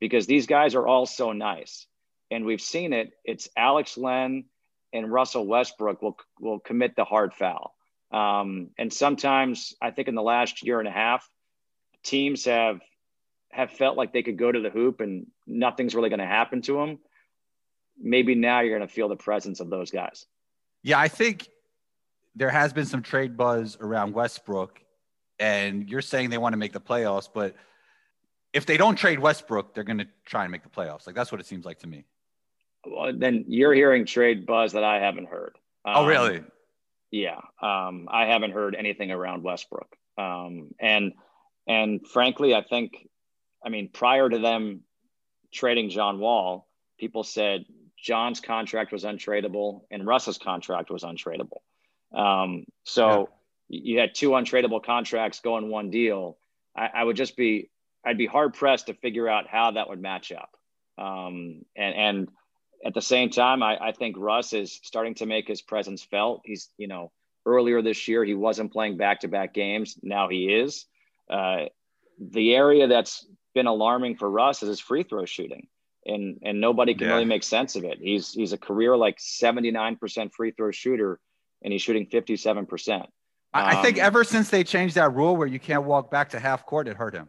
Because 0.00 0.26
these 0.26 0.46
guys 0.46 0.74
are 0.74 0.86
all 0.86 1.04
so 1.06 1.32
nice, 1.32 1.86
and 2.30 2.44
we've 2.44 2.60
seen 2.60 2.92
it. 2.92 3.12
It's 3.24 3.48
Alex 3.56 3.98
Len 3.98 4.44
and 4.92 5.12
Russell 5.12 5.46
Westbrook 5.46 6.00
will 6.00 6.16
will 6.40 6.60
commit 6.60 6.96
the 6.96 7.04
hard 7.04 7.34
foul, 7.34 7.74
um, 8.12 8.70
and 8.78 8.92
sometimes 8.92 9.74
I 9.82 9.90
think 9.90 10.08
in 10.08 10.14
the 10.14 10.22
last 10.22 10.64
year 10.64 10.78
and 10.78 10.88
a 10.88 10.92
half, 10.92 11.28
teams 12.02 12.44
have 12.44 12.80
have 13.50 13.70
felt 13.72 13.96
like 13.96 14.12
they 14.12 14.22
could 14.22 14.38
go 14.38 14.52
to 14.52 14.60
the 14.60 14.70
hoop 14.70 15.00
and 15.00 15.26
nothing's 15.46 15.94
really 15.94 16.10
going 16.10 16.20
to 16.20 16.26
happen 16.26 16.60
to 16.62 16.74
them. 16.74 16.98
Maybe 17.98 18.34
now 18.34 18.60
you're 18.60 18.76
going 18.76 18.86
to 18.86 18.94
feel 18.94 19.08
the 19.08 19.16
presence 19.16 19.60
of 19.60 19.70
those 19.70 19.90
guys. 19.90 20.26
Yeah, 20.82 20.98
I 20.98 21.08
think 21.08 21.48
there 22.34 22.50
has 22.50 22.72
been 22.72 22.84
some 22.84 23.02
trade 23.02 23.36
buzz 23.36 23.78
around 23.80 24.12
Westbrook, 24.12 24.78
and 25.38 25.88
you're 25.88 26.02
saying 26.02 26.30
they 26.30 26.38
want 26.38 26.52
to 26.52 26.58
make 26.58 26.72
the 26.72 26.80
playoffs, 26.80 27.28
but 27.32 27.54
if 28.56 28.64
they 28.66 28.76
don't 28.76 28.96
trade 28.96 29.18
Westbrook, 29.18 29.74
they're 29.74 29.84
going 29.84 29.98
to 29.98 30.08
try 30.24 30.44
and 30.44 30.50
make 30.50 30.62
the 30.62 30.68
playoffs. 30.68 31.06
Like 31.06 31.14
that's 31.14 31.30
what 31.30 31.40
it 31.40 31.46
seems 31.46 31.64
like 31.64 31.78
to 31.80 31.86
me. 31.86 32.04
Well, 32.86 33.12
then 33.14 33.44
you're 33.48 33.74
hearing 33.74 34.06
trade 34.06 34.46
buzz 34.46 34.72
that 34.72 34.84
I 34.84 34.98
haven't 35.00 35.28
heard. 35.28 35.56
oh, 35.84 36.02
Um, 36.02 36.06
really? 36.06 36.42
Yeah, 37.10 37.40
um, 37.62 38.08
I 38.10 38.26
haven't 38.26 38.52
heard 38.52 38.74
anything 38.74 39.10
around 39.10 39.42
Westbrook, 39.42 39.94
um, 40.18 40.74
and 40.80 41.12
and 41.66 42.06
frankly, 42.06 42.54
I 42.54 42.62
think, 42.62 43.08
I 43.64 43.68
mean, 43.68 43.90
prior 43.92 44.28
to 44.28 44.38
them 44.38 44.80
trading 45.52 45.90
John 45.90 46.18
Wall, 46.18 46.68
people 46.98 47.24
said 47.24 47.64
John's 47.98 48.40
contract 48.40 48.92
was 48.92 49.04
untradeable 49.04 49.82
and 49.90 50.06
Russ's 50.06 50.38
contract 50.38 50.90
was 50.90 51.02
untradeable. 51.02 51.60
Um, 52.12 52.66
so 52.84 53.30
you 53.68 53.98
had 53.98 54.14
two 54.14 54.30
untradeable 54.30 54.82
contracts 54.84 55.40
going 55.40 55.68
one 55.70 55.90
deal. 55.90 56.38
I, 56.76 56.90
I 56.94 57.04
would 57.04 57.16
just 57.16 57.36
be, 57.36 57.70
I'd 58.06 58.16
be 58.18 58.26
hard 58.26 58.54
pressed 58.54 58.86
to 58.86 58.94
figure 58.94 59.28
out 59.28 59.48
how 59.48 59.72
that 59.72 59.88
would 59.88 60.00
match 60.00 60.32
up. 60.32 60.50
Um, 60.96 61.62
and 61.76 61.94
and 61.94 62.28
at 62.84 62.94
the 62.94 63.02
same 63.02 63.30
time, 63.30 63.62
I, 63.62 63.76
I 63.88 63.92
think 63.92 64.16
Russ 64.18 64.52
is 64.52 64.80
starting 64.84 65.14
to 65.16 65.26
make 65.26 65.48
his 65.48 65.60
presence 65.60 66.02
felt. 66.02 66.42
He's, 66.44 66.70
you 66.78 66.86
know, 66.88 67.10
earlier 67.44 67.82
this 67.82 68.06
year 68.06 68.24
he 68.24 68.34
wasn't 68.34 68.72
playing 68.72 68.96
back 68.96 69.20
to 69.20 69.28
back 69.28 69.52
games. 69.52 69.98
Now 70.02 70.28
he 70.28 70.44
is. 70.54 70.86
Uh, 71.28 71.64
the 72.20 72.54
area 72.54 72.86
that's 72.86 73.26
been 73.54 73.66
alarming 73.66 74.16
for 74.16 74.30
Russ 74.30 74.62
is 74.62 74.68
his 74.68 74.80
free 74.80 75.02
throw 75.02 75.24
shooting, 75.24 75.66
and 76.06 76.38
and 76.42 76.60
nobody 76.60 76.94
can 76.94 77.08
Yeah. 77.08 77.14
really 77.14 77.24
make 77.24 77.42
sense 77.42 77.76
of 77.76 77.84
it. 77.84 77.98
He's 78.00 78.32
he's 78.32 78.52
a 78.52 78.58
career 78.58 78.96
like 78.96 79.16
seventy 79.18 79.70
nine 79.70 79.96
percent 79.96 80.32
free 80.32 80.52
throw 80.52 80.70
shooter, 80.70 81.18
and 81.62 81.72
he's 81.72 81.82
shooting 81.82 82.06
fifty 82.06 82.36
seven 82.36 82.66
percent. 82.66 83.06
I, 83.52 83.78
I 83.78 83.82
think 83.82 83.98
Um, 83.98 84.04
ever 84.04 84.24
since 84.24 84.48
they 84.50 84.62
changed 84.64 84.94
that 84.94 85.12
rule 85.14 85.36
where 85.36 85.46
you 85.48 85.58
can't 85.58 85.84
walk 85.84 86.10
back 86.10 86.30
to 86.30 86.38
half 86.40 86.64
court, 86.66 86.88
it 86.88 86.96
hurt 86.96 87.14
him. 87.14 87.28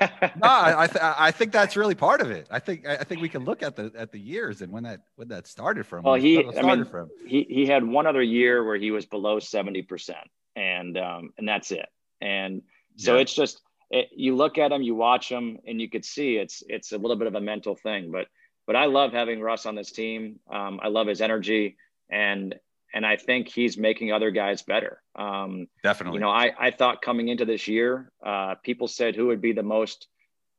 No, 0.00 0.08
I 0.48 0.84
I, 0.84 0.86
th- 0.86 1.02
I 1.02 1.30
think 1.30 1.52
that's 1.52 1.76
really 1.76 1.94
part 1.94 2.20
of 2.20 2.30
it. 2.30 2.46
I 2.50 2.58
think 2.58 2.86
I 2.86 2.96
think 3.04 3.20
we 3.20 3.28
can 3.28 3.44
look 3.44 3.62
at 3.62 3.76
the 3.76 3.92
at 3.96 4.12
the 4.12 4.18
years 4.18 4.62
and 4.62 4.72
when 4.72 4.84
that 4.84 5.00
when 5.16 5.28
that 5.28 5.46
started 5.46 5.86
from. 5.86 6.04
Well, 6.04 6.14
he- 6.14 6.38
it 6.38 6.58
I 6.58 6.62
mean, 6.62 6.84
from. 6.84 7.10
he 7.26 7.46
he 7.48 7.66
had 7.66 7.84
one 7.84 8.06
other 8.06 8.22
year 8.22 8.64
where 8.64 8.76
he 8.76 8.90
was 8.90 9.06
below 9.06 9.38
70% 9.38 10.10
and 10.56 10.98
um 10.98 11.30
and 11.38 11.48
that's 11.48 11.70
it 11.70 11.86
and 12.20 12.62
so 12.96 13.14
Yeah. 13.14 13.20
it's 13.22 13.34
just 13.34 13.60
it, 13.90 14.08
you 14.14 14.34
look 14.34 14.58
at 14.58 14.72
him 14.72 14.82
you 14.82 14.94
watch 14.96 15.28
him 15.28 15.58
and 15.66 15.80
you 15.80 15.88
could 15.88 16.04
see 16.04 16.36
it's 16.36 16.62
it's 16.68 16.90
a 16.92 16.98
little 16.98 17.16
bit 17.16 17.28
of 17.28 17.34
a 17.36 17.40
mental 17.40 17.76
thing 17.76 18.10
but 18.10 18.26
but 18.66 18.74
i 18.74 18.86
love 18.86 19.12
having 19.12 19.40
russ 19.40 19.64
on 19.66 19.76
this 19.76 19.92
team 19.92 20.40
um, 20.52 20.80
i 20.82 20.88
love 20.88 21.06
his 21.06 21.20
energy 21.20 21.76
and 22.10 22.56
and 22.94 23.06
i 23.06 23.16
think 23.16 23.48
he's 23.48 23.76
making 23.76 24.12
other 24.12 24.30
guys 24.30 24.62
better 24.62 25.02
um, 25.16 25.66
definitely. 25.82 26.16
you 26.16 26.20
know 26.20 26.30
i 26.30 26.52
i 26.58 26.70
thought 26.70 27.02
coming 27.02 27.28
into 27.28 27.44
this 27.44 27.68
year 27.68 28.10
uh, 28.24 28.54
people 28.62 28.88
said 28.88 29.14
who 29.16 29.28
would 29.28 29.40
be 29.40 29.52
the 29.52 29.62
most 29.62 30.08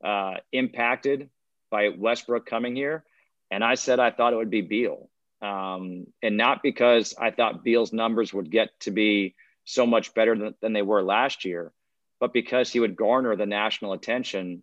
uh, 0.04 0.34
impacted 0.52 1.30
by 1.70 1.88
westbrook 1.88 2.46
coming 2.46 2.76
here 2.76 3.04
and 3.50 3.62
i 3.64 3.74
said 3.74 4.00
i 4.00 4.10
thought 4.10 4.32
it 4.32 4.36
would 4.36 4.50
be 4.50 4.62
beal 4.62 5.08
um, 5.42 6.06
and 6.22 6.36
not 6.36 6.62
because 6.62 7.14
I 7.20 7.32
thought 7.32 7.64
Beal's 7.64 7.92
numbers 7.92 8.32
would 8.32 8.50
get 8.50 8.78
to 8.80 8.92
be 8.92 9.34
so 9.64 9.86
much 9.86 10.14
better 10.14 10.36
than, 10.38 10.54
than 10.60 10.72
they 10.72 10.82
were 10.82 11.02
last 11.02 11.44
year, 11.44 11.72
but 12.20 12.32
because 12.32 12.72
he 12.72 12.78
would 12.78 12.94
garner 12.94 13.34
the 13.34 13.46
national 13.46 13.92
attention 13.92 14.62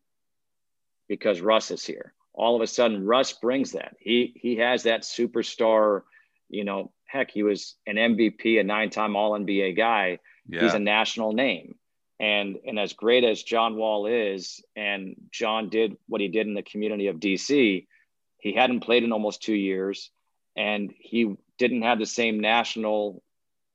because 1.09 1.41
Russ 1.41 1.69
is 1.69 1.85
here. 1.85 2.13
All 2.33 2.55
of 2.55 2.61
a 2.61 2.67
sudden, 2.67 3.05
Russ 3.05 3.33
brings 3.33 3.73
that. 3.73 3.97
He 3.99 4.33
he 4.37 4.57
has 4.57 4.83
that 4.83 5.01
superstar. 5.01 6.03
You 6.47 6.63
know, 6.63 6.91
heck, 7.09 7.31
he 7.31 7.43
was 7.43 7.75
an 7.87 7.95
MVP, 7.95 8.59
a 8.59 8.63
nine-time 8.63 9.15
All 9.15 9.31
NBA 9.31 9.75
guy. 9.75 10.19
yeah. 10.47 10.61
He's 10.61 10.73
a 10.73 10.79
national 10.79 11.33
name. 11.33 11.75
And 12.19 12.57
and 12.67 12.77
as 12.77 12.93
great 12.93 13.23
as 13.23 13.43
John 13.43 13.77
Wall 13.77 14.05
is, 14.05 14.61
and 14.75 15.15
John 15.31 15.69
did 15.69 15.95
what 16.07 16.21
he 16.21 16.27
did 16.27 16.47
in 16.47 16.53
the 16.53 16.61
community 16.61 17.07
of 17.07 17.17
DC, 17.17 17.87
he 18.39 18.53
hadn't 18.53 18.81
played 18.81 19.03
in 19.03 19.13
almost 19.13 19.41
two 19.41 19.55
years, 19.55 20.11
and 20.55 20.93
he 20.97 21.35
didn't 21.57 21.83
have 21.83 21.97
the 21.97 22.05
same 22.05 22.41
national 22.41 23.23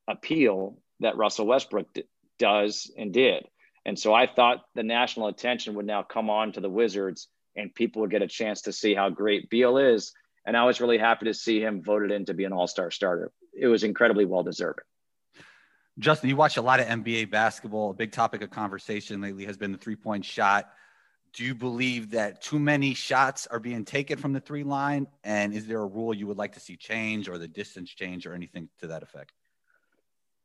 appeal 0.07 0.77
that 0.99 1.17
Russell 1.17 1.47
Westbrook 1.47 1.91
d- 1.93 2.03
does 2.37 2.91
and 2.95 3.11
did. 3.11 3.47
And 3.83 3.97
so 3.97 4.13
I 4.13 4.27
thought 4.27 4.63
the 4.75 4.83
national 4.83 5.27
attention 5.27 5.75
would 5.75 5.85
now 5.85 6.03
come 6.03 6.29
on 6.29 6.51
to 6.53 6.61
the 6.61 6.69
Wizards, 6.69 7.27
and 7.55 7.73
people 7.73 8.01
would 8.01 8.11
get 8.11 8.21
a 8.21 8.27
chance 8.27 8.61
to 8.63 8.71
see 8.71 8.93
how 8.93 9.09
great 9.09 9.49
Beal 9.49 9.77
is. 9.77 10.13
And 10.45 10.55
I 10.55 10.65
was 10.65 10.79
really 10.79 10.97
happy 10.97 11.25
to 11.25 11.33
see 11.33 11.59
him 11.59 11.81
voted 11.81 12.11
in 12.11 12.25
to 12.25 12.33
be 12.33 12.43
an 12.43 12.53
All 12.53 12.67
Star 12.67 12.91
starter. 12.91 13.31
It 13.57 13.67
was 13.67 13.83
incredibly 13.83 14.25
well 14.25 14.43
deserving. 14.43 14.83
Justin, 15.97 16.29
you 16.29 16.35
watch 16.35 16.57
a 16.57 16.61
lot 16.61 16.79
of 16.79 16.87
NBA 16.87 17.31
basketball. 17.31 17.91
A 17.91 17.93
big 17.93 18.11
topic 18.11 18.41
of 18.41 18.51
conversation 18.51 19.21
lately 19.21 19.45
has 19.45 19.57
been 19.57 19.71
the 19.71 19.77
three 19.77 19.95
point 19.95 20.25
shot. 20.25 20.69
Do 21.33 21.43
you 21.43 21.55
believe 21.55 22.11
that 22.11 22.41
too 22.41 22.59
many 22.59 22.93
shots 22.93 23.47
are 23.47 23.59
being 23.59 23.83
taken 23.83 24.17
from 24.17 24.33
the 24.33 24.39
three 24.39 24.63
line? 24.63 25.07
And 25.23 25.53
is 25.53 25.67
there 25.67 25.81
a 25.81 25.85
rule 25.85 26.13
you 26.13 26.27
would 26.27 26.37
like 26.37 26.53
to 26.53 26.59
see 26.59 26.77
change 26.77 27.27
or 27.27 27.37
the 27.37 27.47
distance 27.47 27.89
change 27.89 28.25
or 28.25 28.33
anything 28.33 28.69
to 28.79 28.87
that 28.87 29.03
effect? 29.03 29.33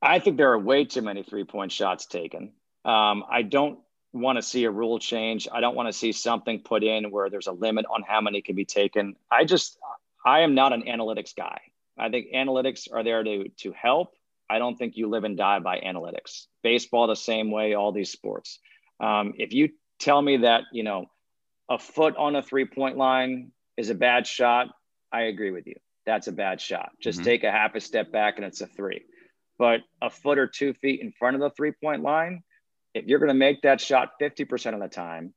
I 0.02 0.18
think 0.18 0.36
there 0.36 0.50
are 0.52 0.58
way 0.58 0.84
too 0.84 1.02
many 1.02 1.22
three 1.22 1.44
point 1.44 1.72
shots 1.72 2.06
taken. 2.06 2.52
Um, 2.84 3.24
I 3.30 3.42
don't 3.42 3.80
want 4.12 4.36
to 4.36 4.42
see 4.42 4.64
a 4.64 4.70
rule 4.70 4.98
change. 4.98 5.48
I 5.52 5.60
don't 5.60 5.76
want 5.76 5.88
to 5.88 5.92
see 5.92 6.12
something 6.12 6.60
put 6.60 6.82
in 6.82 7.10
where 7.10 7.30
there's 7.30 7.46
a 7.46 7.52
limit 7.52 7.86
on 7.88 8.02
how 8.02 8.20
many 8.20 8.42
can 8.42 8.56
be 8.56 8.64
taken. 8.64 9.16
I 9.30 9.44
just, 9.44 9.78
I 10.24 10.40
am 10.40 10.54
not 10.54 10.72
an 10.72 10.82
analytics 10.82 11.34
guy. 11.34 11.60
I 11.98 12.08
think 12.08 12.28
analytics 12.34 12.88
are 12.92 13.04
there 13.04 13.22
to 13.22 13.48
to 13.48 13.72
help. 13.72 14.14
I 14.48 14.58
don't 14.58 14.76
think 14.76 14.96
you 14.96 15.08
live 15.08 15.24
and 15.24 15.36
die 15.36 15.60
by 15.60 15.80
analytics. 15.80 16.46
Baseball 16.62 17.06
the 17.06 17.14
same 17.14 17.50
way. 17.50 17.74
All 17.74 17.92
these 17.92 18.10
sports. 18.10 18.58
Um, 18.98 19.34
if 19.38 19.52
you 19.52 19.70
tell 19.98 20.20
me 20.20 20.38
that 20.38 20.62
you 20.72 20.82
know 20.82 21.06
a 21.68 21.78
foot 21.78 22.16
on 22.16 22.36
a 22.36 22.42
three 22.42 22.64
point 22.64 22.96
line 22.96 23.52
is 23.76 23.90
a 23.90 23.94
bad 23.94 24.26
shot, 24.26 24.68
I 25.12 25.22
agree 25.22 25.50
with 25.50 25.66
you. 25.66 25.76
That's 26.06 26.26
a 26.26 26.32
bad 26.32 26.60
shot. 26.60 26.92
Just 27.00 27.20
Mhm. 27.20 27.24
take 27.24 27.44
a 27.44 27.50
half 27.50 27.74
a 27.74 27.80
step 27.80 28.10
back 28.10 28.36
and 28.36 28.44
it's 28.46 28.60
a 28.60 28.66
three 28.66 29.04
but 29.60 29.82
a 30.00 30.08
foot 30.08 30.38
or 30.38 30.46
two 30.46 30.72
feet 30.72 31.02
in 31.02 31.12
front 31.12 31.36
of 31.36 31.42
the 31.42 31.50
three 31.50 31.70
point 31.70 32.02
line, 32.02 32.42
if 32.94 33.06
you're 33.06 33.18
going 33.18 33.28
to 33.28 33.34
make 33.34 33.62
that 33.62 33.80
shot 33.80 34.12
50% 34.20 34.74
of 34.74 34.80
the 34.80 34.88
time 34.88 35.32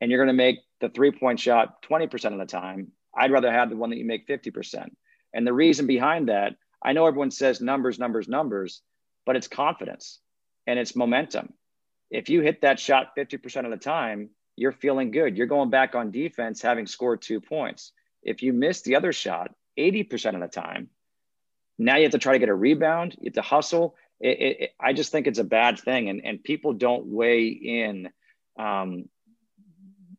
and 0.00 0.10
you're 0.10 0.24
going 0.24 0.34
to 0.34 0.44
make 0.44 0.58
the 0.80 0.88
three 0.88 1.10
point 1.10 1.40
shot 1.40 1.82
20% 1.88 2.32
of 2.32 2.38
the 2.38 2.46
time, 2.46 2.92
I'd 3.16 3.32
rather 3.32 3.50
have 3.50 3.70
the 3.70 3.76
one 3.76 3.90
that 3.90 3.98
you 3.98 4.04
make 4.04 4.28
50%. 4.28 4.88
And 5.32 5.46
the 5.46 5.52
reason 5.52 5.86
behind 5.86 6.28
that, 6.28 6.54
I 6.82 6.92
know 6.92 7.06
everyone 7.06 7.30
says 7.30 7.60
numbers, 7.60 7.98
numbers, 7.98 8.28
numbers, 8.28 8.82
but 9.24 9.36
it's 9.36 9.48
confidence 9.48 10.20
and 10.66 10.78
it's 10.78 10.96
momentum. 10.96 11.52
If 12.10 12.28
you 12.28 12.42
hit 12.42 12.60
that 12.62 12.78
shot 12.78 13.16
50% 13.16 13.64
of 13.64 13.70
the 13.70 13.76
time, 13.76 14.30
you're 14.54 14.72
feeling 14.72 15.10
good. 15.10 15.36
You're 15.36 15.46
going 15.46 15.70
back 15.70 15.94
on 15.94 16.10
defense 16.10 16.62
having 16.62 16.86
scored 16.86 17.22
two 17.22 17.40
points. 17.40 17.92
If 18.22 18.42
you 18.42 18.52
miss 18.52 18.82
the 18.82 18.96
other 18.96 19.12
shot 19.12 19.52
80% 19.78 20.34
of 20.34 20.40
the 20.40 20.48
time, 20.48 20.88
now 21.78 21.96
you 21.96 22.04
have 22.04 22.12
to 22.12 22.18
try 22.18 22.32
to 22.32 22.38
get 22.38 22.48
a 22.48 22.54
rebound. 22.54 23.16
You 23.20 23.28
have 23.28 23.34
to 23.34 23.42
hustle. 23.42 23.96
It, 24.20 24.60
it, 24.60 24.70
I 24.80 24.92
just 24.92 25.12
think 25.12 25.26
it's 25.26 25.38
a 25.38 25.44
bad 25.44 25.78
thing, 25.78 26.08
and 26.08 26.24
and 26.24 26.42
people 26.42 26.72
don't 26.72 27.06
weigh 27.06 27.48
in 27.48 28.08
um, 28.58 29.08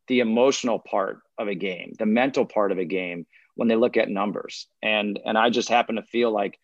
the 0.07 0.19
emotional 0.19 0.79
part 0.79 1.19
of 1.37 1.47
a 1.47 1.55
game, 1.55 1.93
the 1.97 2.05
mental 2.05 2.45
part 2.45 2.71
of 2.71 2.77
a 2.77 2.85
game 2.85 3.25
when 3.55 3.67
they 3.67 3.75
look 3.75 3.97
at 3.97 4.09
numbers. 4.09 4.67
And 4.81 5.19
and 5.25 5.37
I 5.37 5.49
just 5.49 5.69
happen 5.69 5.95
to 5.95 6.03
feel 6.03 6.31
like 6.31 6.59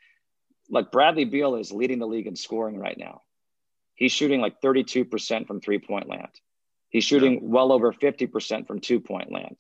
like 0.70 0.92
Bradley 0.92 1.26
Beal 1.26 1.56
is 1.56 1.72
leading 1.72 2.00
the 2.00 2.08
league 2.08 2.28
in 2.28 2.36
scoring 2.36 2.78
right 2.78 2.98
now. 2.98 3.22
He's 3.96 4.12
shooting 4.12 4.42
like 4.42 4.62
32% 4.62 5.46
from 5.46 5.60
three 5.60 5.80
point 5.80 6.10
land. 6.10 6.32
He's 6.90 7.04
shooting 7.04 7.40
well 7.50 7.72
over 7.72 7.92
50% 7.92 8.68
from 8.68 8.80
two 8.80 9.00
point 9.00 9.32
land. 9.32 9.58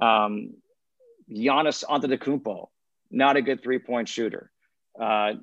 Um, 0.00 0.54
Giannis 1.30 1.84
Antetokounmpo, 1.84 2.68
not 3.10 3.36
a 3.36 3.42
good 3.42 3.62
three 3.62 3.78
point 3.78 4.08
shooter. 4.08 4.50
Uh, 4.98 5.34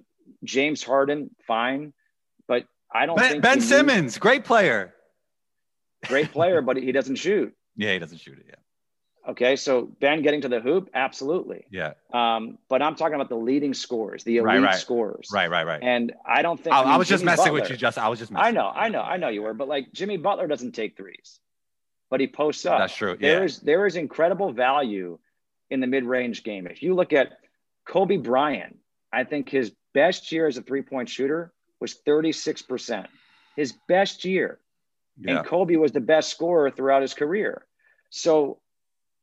James 0.44 0.84
Harden, 0.84 1.30
fine, 1.48 1.94
but 2.48 2.66
I 2.94 3.06
don't 3.06 3.18
Ben, 3.18 3.30
think 3.32 3.44
ben 3.44 3.52
he 3.54 3.56
needs- 3.60 3.70
Simmons, 3.70 4.18
great 4.18 4.46
player. 4.46 4.94
great 6.08 6.32
player, 6.32 6.62
but 6.62 6.78
he 6.78 6.92
doesn't 6.92 7.16
shoot. 7.18 7.54
Yeah, 7.78 7.92
he 7.92 8.00
doesn't 8.00 8.20
shoot 8.20 8.38
it. 8.40 8.46
Yeah. 8.48 9.32
Okay, 9.32 9.58
so 9.58 9.82
Ben 10.00 10.22
getting 10.22 10.40
to 10.42 10.48
the 10.48 10.62
hoop, 10.62 10.90
absolutely. 10.94 11.66
Yeah. 11.70 11.92
Um, 12.14 12.58
but 12.70 12.82
I'm 12.82 12.96
talking 12.96 13.16
about 13.16 13.28
the 13.28 13.36
leading 13.36 13.74
scores, 13.74 14.24
the 14.24 14.38
elite 14.38 14.46
Right, 14.46 14.62
right. 14.62 14.76
scorers. 14.76 15.28
Right, 15.34 15.50
right, 15.52 15.66
right. 15.68 15.82
And 15.84 16.14
I 16.26 16.42
don't 16.42 16.58
think 16.58 16.74
I, 16.74 16.84
I, 16.84 16.90
mean, 16.92 16.98
was 17.00 17.10
just 17.10 17.24
Jimmy 17.24 17.32
messing 17.36 17.52
with 17.52 17.70
you, 17.70 17.76
Justin. 17.76 18.04
I 18.04 18.08
was 18.08 18.20
just 18.20 18.32
messing 18.32 18.46
I 18.46 18.52
know. 18.52 18.70
I 18.74 18.88
know, 18.88 19.02
I 19.02 19.18
know 19.18 19.28
you 19.28 19.42
were, 19.42 19.54
but 19.54 19.68
like 19.68 19.92
Jimmy 19.92 20.16
Butler 20.16 20.48
doesn't 20.48 20.72
take 20.72 20.96
threes, 20.96 21.42
but 22.10 22.22
he 22.22 22.28
posts 22.28 22.66
up. 22.66 22.80
That's 22.80 22.96
true. 22.96 23.18
There 23.20 23.40
Yeah. 23.40 23.44
is 23.46 23.60
there 23.60 23.86
is 23.86 23.98
incredible 23.98 24.54
value 24.54 25.20
in 25.70 25.82
the 25.82 25.88
mid-range 25.88 26.44
game. 26.44 26.66
If 26.66 26.82
you 26.82 26.94
look 26.96 27.12
at 27.12 27.40
Kobe 27.86 28.16
Bryant, 28.16 28.78
I 29.12 29.26
think 29.26 29.50
his 29.50 29.74
best 29.95 30.31
year 30.31 30.47
as 30.47 30.58
a 30.58 30.62
three-point 30.62 31.10
shooter 31.10 31.51
was 31.79 31.97
36%. 32.05 33.08
His 33.55 33.73
best 33.88 34.25
year. 34.25 34.60
Yeah. 35.17 35.38
And 35.38 35.45
Kobe 35.47 35.77
was 35.77 35.93
the 35.93 36.01
best 36.01 36.29
scorer 36.29 36.69
throughout 36.69 37.01
his 37.01 37.13
career. 37.13 37.65
So 38.10 38.60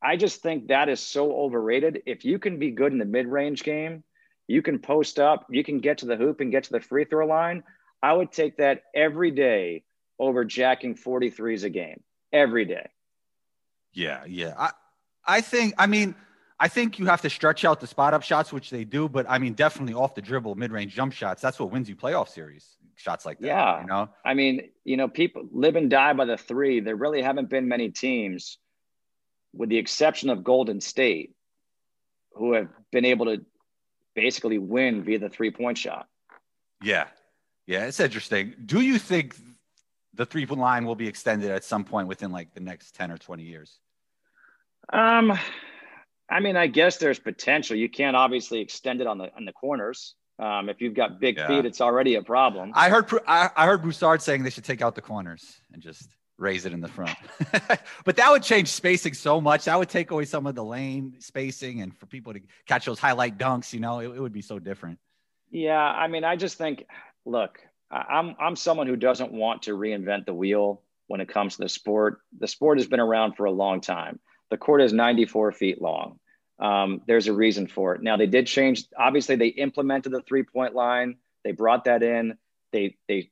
I 0.02 0.16
just 0.16 0.42
think 0.42 0.68
that 0.68 0.88
is 0.88 1.00
so 1.00 1.32
overrated. 1.32 2.02
If 2.06 2.24
you 2.24 2.38
can 2.38 2.58
be 2.58 2.70
good 2.70 2.92
in 2.92 2.98
the 2.98 3.04
mid-range 3.04 3.62
game, 3.62 4.02
you 4.48 4.62
can 4.62 4.78
post 4.78 5.20
up, 5.20 5.46
you 5.50 5.62
can 5.62 5.78
get 5.78 5.98
to 5.98 6.06
the 6.06 6.16
hoop 6.16 6.40
and 6.40 6.50
get 6.50 6.64
to 6.64 6.72
the 6.72 6.80
free 6.80 7.04
throw 7.04 7.26
line. 7.26 7.62
I 8.02 8.12
would 8.12 8.32
take 8.32 8.56
that 8.56 8.82
every 8.94 9.30
day 9.30 9.84
over 10.18 10.44
jacking 10.44 10.96
43s 10.96 11.64
a 11.64 11.70
game. 11.70 12.02
Every 12.32 12.64
day. 12.64 12.88
Yeah, 13.92 14.24
yeah. 14.26 14.54
I, 14.58 14.70
I 15.24 15.40
think. 15.42 15.74
I 15.78 15.86
mean, 15.86 16.14
I 16.62 16.68
think 16.68 17.00
you 17.00 17.06
have 17.06 17.20
to 17.22 17.28
stretch 17.28 17.64
out 17.64 17.80
the 17.80 17.88
spot 17.88 18.14
up 18.14 18.22
shots, 18.22 18.52
which 18.52 18.70
they 18.70 18.84
do, 18.84 19.08
but 19.08 19.26
I 19.28 19.38
mean, 19.38 19.54
definitely 19.54 19.94
off 19.94 20.14
the 20.14 20.22
dribble, 20.22 20.54
mid 20.54 20.70
range 20.70 20.94
jump 20.94 21.12
shots. 21.12 21.42
That's 21.42 21.58
what 21.58 21.72
wins 21.72 21.88
you 21.88 21.96
playoff 21.96 22.28
series 22.28 22.76
shots 22.94 23.26
like 23.26 23.40
that. 23.40 23.48
Yeah. 23.48 23.80
You 23.80 23.86
know, 23.88 24.08
I 24.24 24.34
mean, 24.34 24.70
you 24.84 24.96
know, 24.96 25.08
people 25.08 25.42
live 25.50 25.74
and 25.74 25.90
die 25.90 26.12
by 26.12 26.24
the 26.24 26.36
three. 26.36 26.78
There 26.78 26.94
really 26.94 27.20
haven't 27.20 27.50
been 27.50 27.66
many 27.66 27.90
teams, 27.90 28.58
with 29.52 29.70
the 29.70 29.78
exception 29.78 30.30
of 30.30 30.44
Golden 30.44 30.80
State, 30.80 31.34
who 32.34 32.52
have 32.52 32.68
been 32.92 33.06
able 33.06 33.26
to 33.26 33.44
basically 34.14 34.58
win 34.58 35.02
via 35.02 35.18
the 35.18 35.28
three 35.28 35.50
point 35.50 35.78
shot. 35.78 36.06
Yeah. 36.80 37.08
Yeah. 37.66 37.86
It's 37.86 37.98
interesting. 37.98 38.54
Do 38.64 38.80
you 38.80 39.00
think 39.00 39.34
the 40.14 40.26
three 40.26 40.46
point 40.46 40.60
line 40.60 40.84
will 40.84 40.94
be 40.94 41.08
extended 41.08 41.50
at 41.50 41.64
some 41.64 41.82
point 41.82 42.06
within 42.06 42.30
like 42.30 42.54
the 42.54 42.60
next 42.60 42.94
10 42.94 43.10
or 43.10 43.18
20 43.18 43.42
years? 43.42 43.80
Um, 44.92 45.36
I 46.32 46.40
mean, 46.40 46.56
I 46.56 46.66
guess 46.66 46.96
there's 46.96 47.18
potential. 47.18 47.76
You 47.76 47.88
can't 47.88 48.16
obviously 48.16 48.60
extend 48.60 49.00
it 49.00 49.06
on 49.06 49.18
the 49.18 49.34
on 49.36 49.44
the 49.44 49.52
corners. 49.52 50.14
Um, 50.38 50.68
if 50.68 50.80
you've 50.80 50.94
got 50.94 51.20
big 51.20 51.36
Yeah. 51.36 51.46
feet, 51.46 51.66
it's 51.66 51.80
already 51.80 52.14
a 52.14 52.22
problem. 52.22 52.72
I 52.74 52.88
heard 52.88 53.08
I, 53.26 53.50
I 53.54 53.66
heard 53.66 53.82
Broussard 53.82 54.22
saying 54.22 54.42
they 54.42 54.50
should 54.50 54.64
take 54.64 54.82
out 54.82 54.94
the 54.94 55.02
corners 55.02 55.60
and 55.72 55.82
just 55.82 56.08
raise 56.38 56.64
it 56.64 56.72
in 56.72 56.80
the 56.80 56.88
front. 56.88 57.16
but 58.04 58.16
that 58.16 58.30
would 58.30 58.42
change 58.42 58.68
spacing 58.68 59.14
so 59.14 59.40
much. 59.40 59.66
That 59.66 59.78
would 59.78 59.90
take 59.90 60.10
away 60.10 60.24
some 60.24 60.46
of 60.46 60.54
the 60.54 60.64
lane 60.64 61.14
spacing 61.20 61.82
and 61.82 61.96
for 61.96 62.06
people 62.06 62.32
to 62.32 62.40
catch 62.66 62.86
those 62.86 62.98
highlight 62.98 63.38
dunks, 63.38 63.72
you 63.72 63.80
know, 63.80 64.00
it, 64.00 64.06
it 64.06 64.20
would 64.20 64.32
be 64.32 64.42
so 64.42 64.58
different. 64.58 64.98
Yeah, 65.50 65.78
I 65.78 66.08
mean, 66.08 66.24
I 66.24 66.34
just 66.36 66.56
think, 66.56 66.86
look, 67.26 67.60
I'm 67.90 68.34
I'm 68.40 68.56
someone 68.56 68.86
who 68.86 68.96
doesn't 68.96 69.32
want 69.32 69.62
to 69.62 69.76
reinvent 69.76 70.24
the 70.24 70.34
wheel 70.34 70.80
when 71.08 71.20
it 71.20 71.28
comes 71.28 71.56
to 71.56 71.62
the 71.62 71.68
sport. 71.68 72.20
The 72.38 72.48
sport 72.48 72.78
has 72.78 72.86
been 72.86 73.00
around 73.00 73.36
for 73.36 73.44
a 73.44 73.52
long 73.52 73.82
time. 73.82 74.18
The 74.50 74.56
court 74.56 74.80
is 74.82 74.92
94 74.92 75.52
feet 75.52 75.80
long. 75.80 76.18
Um, 76.62 77.02
there's 77.06 77.26
a 77.26 77.32
reason 77.32 77.66
for 77.66 77.94
it. 77.94 78.02
Now 78.02 78.16
they 78.16 78.26
did 78.26 78.46
change. 78.46 78.84
Obviously, 78.96 79.36
they 79.36 79.48
implemented 79.48 80.12
the 80.12 80.20
three 80.22 80.44
point 80.44 80.74
line. 80.74 81.16
They 81.44 81.52
brought 81.52 81.84
that 81.84 82.02
in. 82.02 82.38
They 82.72 82.96
they 83.08 83.30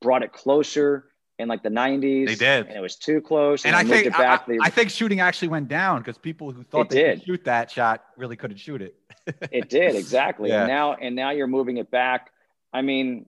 brought 0.00 0.22
it 0.22 0.32
closer 0.32 1.06
in 1.40 1.48
like 1.48 1.62
the 1.62 1.68
90s. 1.68 2.26
They 2.26 2.34
did. 2.36 2.66
and 2.66 2.76
it 2.76 2.80
was 2.80 2.96
too 2.96 3.20
close. 3.20 3.64
And 3.64 3.74
they 3.74 3.78
I 3.78 3.84
think 3.84 4.06
it 4.06 4.12
back. 4.12 4.42
I, 4.48 4.52
They- 4.52 4.58
I 4.62 4.70
think 4.70 4.90
shooting 4.90 5.20
actually 5.20 5.48
went 5.48 5.68
down 5.68 5.98
because 5.98 6.16
people 6.18 6.50
who 6.52 6.62
thought 6.64 6.90
they 6.90 7.02
could 7.02 7.18
did. 7.18 7.24
shoot 7.24 7.44
that 7.44 7.70
shot 7.70 8.04
really 8.16 8.36
couldn't 8.36 8.56
shoot 8.58 8.82
it. 8.82 8.94
it 9.52 9.68
did 9.68 9.94
exactly 9.96 10.48
Yeah. 10.48 10.60
and 10.60 10.68
now 10.68 10.94
and 10.94 11.14
now 11.16 11.30
you're 11.30 11.46
moving 11.46 11.76
it 11.76 11.90
back 11.90 12.30
i 12.72 12.80
mean 12.80 13.26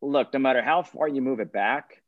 look 0.00 0.32
no 0.32 0.38
matter 0.38 0.62
how 0.62 0.82
far 0.82 1.08
you 1.08 1.20
move 1.20 1.40
it 1.40 1.52
back 1.52 2.00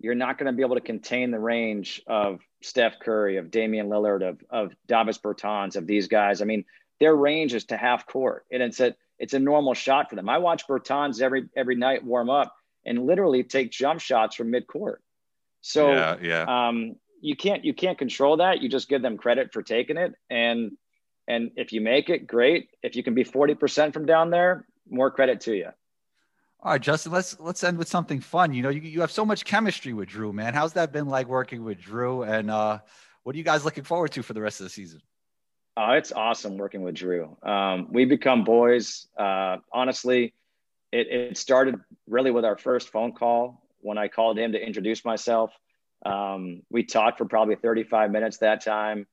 you're 0.00 0.14
not 0.14 0.38
going 0.38 0.46
to 0.46 0.56
be 0.56 0.62
able 0.62 0.76
to 0.76 0.80
contain 0.80 1.30
the 1.30 1.38
range 1.38 2.02
of 2.06 2.40
steph 2.62 2.98
curry 3.00 3.36
of 3.36 3.50
damian 3.50 3.88
lillard 3.88 4.22
of, 4.28 4.42
of 4.50 4.72
davis 4.86 5.18
bertans 5.18 5.76
of 5.76 5.86
these 5.86 6.08
guys 6.08 6.42
i 6.42 6.44
mean 6.44 6.64
their 6.98 7.14
range 7.14 7.54
is 7.54 7.64
to 7.64 7.76
half 7.76 8.06
court 8.06 8.44
and 8.50 8.62
it's 8.62 8.80
a 8.80 8.94
it's 9.18 9.34
a 9.34 9.38
normal 9.38 9.74
shot 9.74 10.10
for 10.10 10.16
them 10.16 10.28
i 10.28 10.38
watch 10.38 10.66
bertans 10.66 11.20
every 11.20 11.48
every 11.56 11.76
night 11.76 12.04
warm 12.04 12.30
up 12.30 12.54
and 12.84 13.06
literally 13.06 13.44
take 13.44 13.70
jump 13.70 14.00
shots 14.00 14.34
from 14.36 14.50
mid 14.50 14.66
court 14.66 15.02
so 15.60 15.92
yeah, 15.92 16.16
yeah. 16.22 16.68
um, 16.68 16.96
you 17.20 17.36
can't 17.36 17.64
you 17.64 17.74
can't 17.74 17.98
control 17.98 18.38
that. 18.38 18.60
You 18.60 18.68
just 18.68 18.88
give 18.88 19.02
them 19.02 19.16
credit 19.16 19.52
for 19.52 19.62
taking 19.62 19.96
it, 19.96 20.14
and 20.28 20.72
and 21.28 21.50
if 21.56 21.72
you 21.72 21.80
make 21.80 22.08
it, 22.08 22.26
great. 22.26 22.70
If 22.82 22.96
you 22.96 23.02
can 23.02 23.14
be 23.14 23.24
forty 23.24 23.54
percent 23.54 23.94
from 23.94 24.06
down 24.06 24.30
there, 24.30 24.66
more 24.88 25.10
credit 25.10 25.42
to 25.42 25.54
you. 25.54 25.68
All 26.62 26.72
right, 26.72 26.80
Justin, 26.80 27.12
let's 27.12 27.40
let's 27.40 27.64
end 27.64 27.78
with 27.78 27.88
something 27.88 28.20
fun. 28.20 28.52
You 28.52 28.62
know, 28.62 28.68
you, 28.68 28.82
you 28.82 29.00
have 29.00 29.10
so 29.10 29.24
much 29.24 29.46
chemistry 29.46 29.94
with 29.94 30.10
Drew, 30.10 30.30
man. 30.30 30.52
How's 30.52 30.74
that 30.74 30.92
been 30.92 31.06
like 31.06 31.26
working 31.26 31.64
with 31.64 31.80
Drew? 31.80 32.22
And 32.22 32.50
uh, 32.50 32.80
what 33.22 33.34
are 33.34 33.38
you 33.38 33.44
guys 33.44 33.64
looking 33.64 33.84
forward 33.84 34.12
to 34.12 34.22
for 34.22 34.34
the 34.34 34.42
rest 34.42 34.60
of 34.60 34.64
the 34.64 34.70
season? 34.70 35.00
Oh, 35.78 35.92
it's 35.92 36.12
awesome 36.12 36.58
working 36.58 36.82
with 36.82 36.96
Drew. 36.96 37.34
Um, 37.42 37.88
we 37.90 38.04
become 38.04 38.44
boys. 38.44 39.06
Uh, 39.18 39.56
honestly, 39.72 40.34
it, 40.92 41.06
it 41.06 41.38
started 41.38 41.76
really 42.06 42.30
with 42.30 42.44
our 42.44 42.58
first 42.58 42.90
phone 42.90 43.12
call 43.12 43.62
when 43.80 43.96
I 43.96 44.08
called 44.08 44.38
him 44.38 44.52
to 44.52 44.62
introduce 44.62 45.02
myself. 45.02 45.52
Um, 46.04 46.60
we 46.70 46.84
talked 46.84 47.16
for 47.16 47.24
probably 47.24 47.56
35 47.56 48.10
minutes 48.10 48.38
that 48.38 48.62
time. 48.62 49.06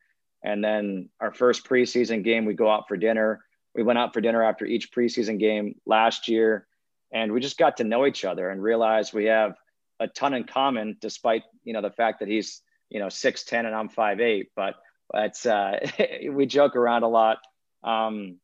And 0.44 0.62
then 0.62 1.10
our 1.22 1.34
first 1.34 1.66
preseason 1.66 2.26
game, 2.26 2.44
we 2.44 2.56
go 2.56 2.70
out 2.70 2.90
for 2.90 2.98
dinner. 2.98 3.46
We 3.74 3.84
went 3.84 4.00
out 4.00 4.14
for 4.14 4.20
dinner 4.20 4.44
after 4.44 4.66
each 4.66 4.92
preseason 4.92 5.40
game 5.40 5.76
last 5.86 6.28
year. 6.28 6.67
And 7.12 7.32
we 7.32 7.40
just 7.40 7.58
got 7.58 7.78
to 7.78 7.84
know 7.84 8.06
each 8.06 8.26
other 8.26 8.50
and 8.50 8.62
realized 8.62 9.14
we 9.14 9.26
have 9.26 9.56
a 10.00 10.08
ton 10.08 10.34
in 10.34 10.44
common, 10.44 10.98
despite, 11.00 11.44
you 11.64 11.74
know, 11.74 11.82
the 11.82 11.92
fact 11.92 12.20
that 12.20 12.28
he's, 12.28 12.62
you 12.90 13.00
know, 13.00 13.08
6'10 13.08 13.66
and 13.66 13.76
I'm 13.76 13.90
5'8. 13.90 14.48
But 14.56 14.76
it's, 15.14 15.46
uh, 15.46 15.80
we 16.32 16.46
joke 16.46 16.76
around 16.76 17.04
a 17.04 17.08
lot. 17.08 17.40
Um, 17.84 18.40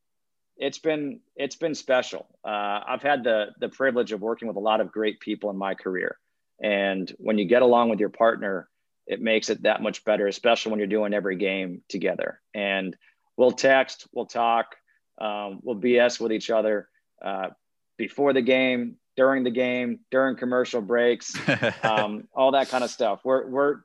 it's 0.57 0.77
been 0.77 1.19
it's 1.35 1.55
been 1.55 1.75
special. 1.75 2.27
Uh, 2.45 2.79
I've 2.87 3.01
had 3.01 3.23
the 3.23 3.47
the 3.59 3.69
privilege 3.69 4.11
of 4.11 4.21
working 4.21 4.47
with 4.47 4.57
a 4.57 4.61
lot 4.61 4.81
of 4.81 4.91
great 4.91 5.19
people 5.19 5.49
in 5.49 5.57
my 5.57 5.73
career, 5.73 6.17
and 6.61 7.11
when 7.17 7.37
you 7.37 7.45
get 7.45 7.61
along 7.61 7.89
with 7.89 7.99
your 7.99 8.09
partner, 8.09 8.69
it 9.07 9.21
makes 9.21 9.49
it 9.49 9.63
that 9.63 9.81
much 9.81 10.05
better, 10.05 10.27
especially 10.27 10.71
when 10.71 10.79
you're 10.79 10.87
doing 10.87 11.13
every 11.13 11.35
game 11.35 11.81
together. 11.89 12.39
And 12.53 12.95
we'll 13.35 13.51
text, 13.51 14.07
we'll 14.13 14.27
talk, 14.27 14.75
um, 15.19 15.59
we'll 15.63 15.75
BS 15.79 16.19
with 16.19 16.31
each 16.31 16.49
other 16.49 16.87
uh, 17.23 17.49
before 17.97 18.33
the 18.33 18.41
game, 18.41 18.97
during 19.15 19.43
the 19.43 19.51
game, 19.51 19.99
during 20.11 20.35
commercial 20.35 20.81
breaks, 20.81 21.35
um, 21.83 22.27
all 22.35 22.51
that 22.51 22.69
kind 22.69 22.83
of 22.83 22.89
stuff. 22.89 23.21
We're 23.23 23.47
we're 23.47 23.75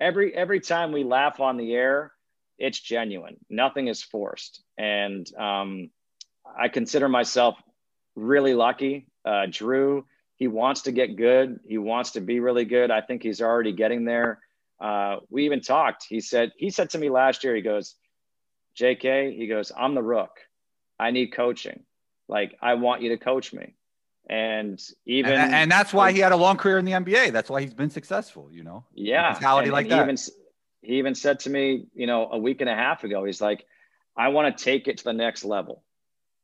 every 0.00 0.34
every 0.34 0.60
time 0.60 0.92
we 0.92 1.04
laugh 1.04 1.40
on 1.40 1.56
the 1.56 1.74
air, 1.74 2.12
it's 2.58 2.80
genuine. 2.80 3.36
Nothing 3.50 3.88
is 3.88 4.02
forced, 4.02 4.62
and 4.76 5.26
um, 5.36 5.90
I 6.58 6.68
consider 6.68 7.08
myself 7.08 7.56
really 8.14 8.54
lucky. 8.54 9.06
Uh, 9.24 9.46
Drew, 9.50 10.06
he 10.36 10.48
wants 10.48 10.82
to 10.82 10.92
get 10.92 11.16
good. 11.16 11.60
He 11.66 11.78
wants 11.78 12.12
to 12.12 12.20
be 12.20 12.40
really 12.40 12.64
good. 12.64 12.90
I 12.90 13.00
think 13.00 13.22
he's 13.22 13.42
already 13.42 13.72
getting 13.72 14.04
there. 14.04 14.40
Uh, 14.80 15.16
we 15.28 15.44
even 15.44 15.60
talked. 15.60 16.06
He 16.08 16.20
said 16.20 16.52
he 16.56 16.70
said 16.70 16.90
to 16.90 16.98
me 16.98 17.10
last 17.10 17.44
year. 17.44 17.54
He 17.54 17.62
goes, 17.62 17.94
"J.K." 18.74 19.34
He 19.36 19.46
goes, 19.46 19.72
"I'm 19.76 19.94
the 19.94 20.02
rook. 20.02 20.30
I 20.98 21.10
need 21.10 21.28
coaching. 21.28 21.84
Like 22.28 22.56
I 22.60 22.74
want 22.74 23.02
you 23.02 23.10
to 23.10 23.18
coach 23.18 23.52
me." 23.52 23.74
And 24.30 24.78
even 25.06 25.32
and, 25.32 25.54
and 25.54 25.70
that's 25.70 25.92
why 25.92 26.12
he 26.12 26.18
had 26.18 26.32
a 26.32 26.36
long 26.36 26.58
career 26.58 26.78
in 26.78 26.84
the 26.84 26.92
NBA. 26.92 27.32
That's 27.32 27.48
why 27.48 27.62
he's 27.62 27.74
been 27.74 27.90
successful. 27.90 28.48
You 28.52 28.62
know, 28.62 28.84
yeah, 28.94 29.32
mentality 29.32 29.70
like 29.70 29.88
that. 29.88 30.02
Even, 30.02 30.16
he 30.82 30.98
even 30.98 31.14
said 31.14 31.40
to 31.40 31.50
me, 31.50 31.86
you 31.94 32.06
know, 32.06 32.28
a 32.30 32.38
week 32.38 32.60
and 32.60 32.68
a 32.68 32.74
half 32.74 33.04
ago, 33.04 33.24
he's 33.24 33.40
like, 33.40 33.64
"I 34.16 34.28
want 34.28 34.56
to 34.56 34.64
take 34.64 34.86
it 34.86 34.98
to 34.98 35.04
the 35.04 35.14
next 35.14 35.44
level." 35.44 35.82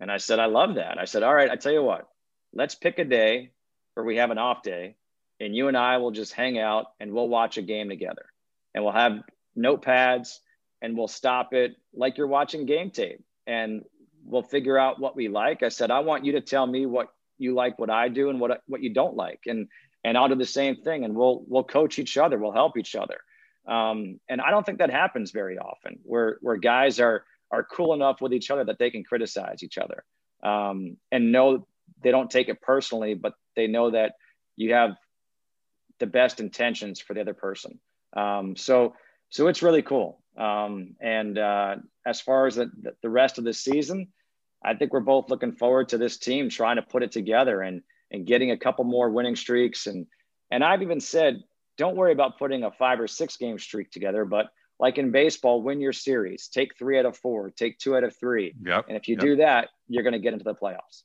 And 0.01 0.11
I 0.11 0.19
said, 0.19 0.39
I 0.39 0.47
love 0.47 0.75
that. 0.75 0.99
I 0.99 1.05
said, 1.05 1.23
all 1.23 1.35
right, 1.35 1.51
I 1.51 1.57
tell 1.57 1.73
you 1.73 1.83
what, 1.83 2.09
let's 2.53 2.75
pick 2.75 2.99
a 2.99 3.05
day 3.05 3.53
where 3.95 4.05
we 4.05 4.17
have 4.17 4.31
an 4.31 4.39
off 4.39 4.63
day 4.63 4.97
and 5.41 5.55
you 5.55 5.69
and 5.69 5.77
I 5.77 5.99
will 5.99 6.11
just 6.11 6.33
hang 6.33 6.59
out 6.59 6.87
and 7.01 7.13
we'll 7.13 7.29
watch 7.29 7.59
a 7.59 7.63
game 7.63 7.89
together 7.89 8.27
and 8.75 8.85
we'll 8.85 8.93
have 8.93 9.23
notepads 9.57 10.39
and 10.83 10.97
we'll 10.97 11.09
stop 11.09 11.55
it 11.55 11.77
like 11.95 12.19
you're 12.19 12.27
watching 12.27 12.67
game 12.67 12.91
tape 12.91 13.25
and 13.47 13.85
we'll 14.25 14.43
figure 14.43 14.79
out 14.79 15.01
what 15.01 15.17
we 15.17 15.29
like. 15.29 15.63
I 15.63 15.69
said, 15.69 15.91
I 15.91 16.01
want 16.01 16.25
you 16.25 16.33
to 16.33 16.41
tell 16.41 16.67
me 16.67 16.87
what 16.87 17.09
you 17.39 17.55
like, 17.55 17.79
what 17.79 17.91
I 17.91 18.09
do 18.09 18.31
and 18.31 18.41
what, 18.41 18.63
what 18.67 18.83
you 18.83 18.93
don't 18.93 19.17
like. 19.17 19.41
And, 19.47 19.69
and 20.05 20.17
I'll 20.17 20.29
do 20.29 20.35
the 20.35 20.45
same 20.45 20.77
thing 20.77 21.05
and 21.05 21.15
we'll, 21.15 21.45
we'll 21.47 21.65
coach 21.65 21.99
each 21.99 22.17
other. 22.17 22.39
We'll 22.39 22.53
help 22.53 22.77
each 22.77 22.95
other. 22.95 23.19
Um, 23.67 24.21
and 24.29 24.41
I 24.41 24.51
don't 24.51 24.65
think 24.65 24.79
that 24.79 24.91
happens 24.91 25.31
very 25.31 25.59
often 25.59 25.99
where, 26.03 26.39
where 26.41 26.57
guys 26.57 27.01
are, 27.01 27.25
are 27.51 27.65
cool 27.65 27.95
enough 27.95 28.21
with 28.21 28.33
each 28.33 28.51
other 28.51 28.65
that 28.65 28.79
they 28.79 28.91
can 28.91 29.05
criticize 29.05 29.63
each 29.63 29.79
other 29.79 30.05
um, 30.43 30.97
and 31.11 31.33
know 31.33 31.67
they 32.03 32.11
don't 32.11 32.31
take 32.31 32.49
it 32.49 32.61
personally, 32.61 33.15
but 33.15 33.35
they 33.57 33.67
know 33.67 33.91
that 33.91 34.15
you 34.57 34.75
have 34.75 34.97
the 36.01 36.07
best 36.07 36.41
intentions 36.41 37.01
for 37.01 37.15
the 37.15 37.21
other 37.21 37.35
person. 37.35 37.81
Um, 38.17 38.57
so, 38.57 38.95
so 39.31 39.49
it's 39.49 39.63
really 39.63 39.83
cool. 39.83 40.21
Um, 40.37 40.97
and 41.01 41.39
uh, 41.39 41.77
as 42.07 42.21
far 42.21 42.47
as 42.47 42.57
the, 42.57 42.71
the 43.03 43.09
rest 43.09 43.39
of 43.39 43.45
the 43.45 43.53
season, 43.53 44.09
I 44.65 44.75
think 44.75 44.93
we're 44.93 45.01
both 45.01 45.31
looking 45.31 45.53
forward 45.53 45.91
to 45.91 45.99
this 45.99 46.17
team 46.17 46.49
trying 46.49 46.77
to 46.77 46.83
put 46.83 47.03
it 47.03 47.13
together 47.13 47.61
and 47.61 47.83
and 48.11 48.27
getting 48.27 48.51
a 48.51 48.57
couple 48.57 48.85
more 48.85 49.11
winning 49.11 49.37
streaks. 49.37 49.87
And 49.87 50.07
and 50.51 50.65
I've 50.65 50.83
even 50.83 51.01
said, 51.01 51.43
don't 51.77 51.97
worry 51.97 52.13
about 52.13 52.39
putting 52.39 52.65
a 52.65 52.71
five 52.71 53.01
or 53.01 53.09
six 53.09 53.37
game 53.37 53.59
streak 53.59 53.91
together, 53.91 54.25
but 54.25 54.51
like 54.79 54.99
in 54.99 55.11
baseball, 55.11 55.63
win 55.63 55.81
your 55.81 55.93
series, 55.93 56.49
take 56.49 56.77
three 56.77 56.99
out 56.99 57.07
of 57.07 57.17
four, 57.17 57.51
take 57.51 57.79
two 57.79 57.97
out 57.97 58.05
of 58.05 58.17
three. 58.17 58.55
Yep. 58.65 58.87
And 58.89 58.97
if 58.97 59.09
you 59.09 59.15
yep. 59.15 59.25
do 59.25 59.37
that, 59.37 59.69
you're 59.89 60.03
going 60.03 60.15
to 60.15 60.19
get 60.19 60.33
into 60.33 60.45
the 60.45 60.55
playoffs. 60.55 61.03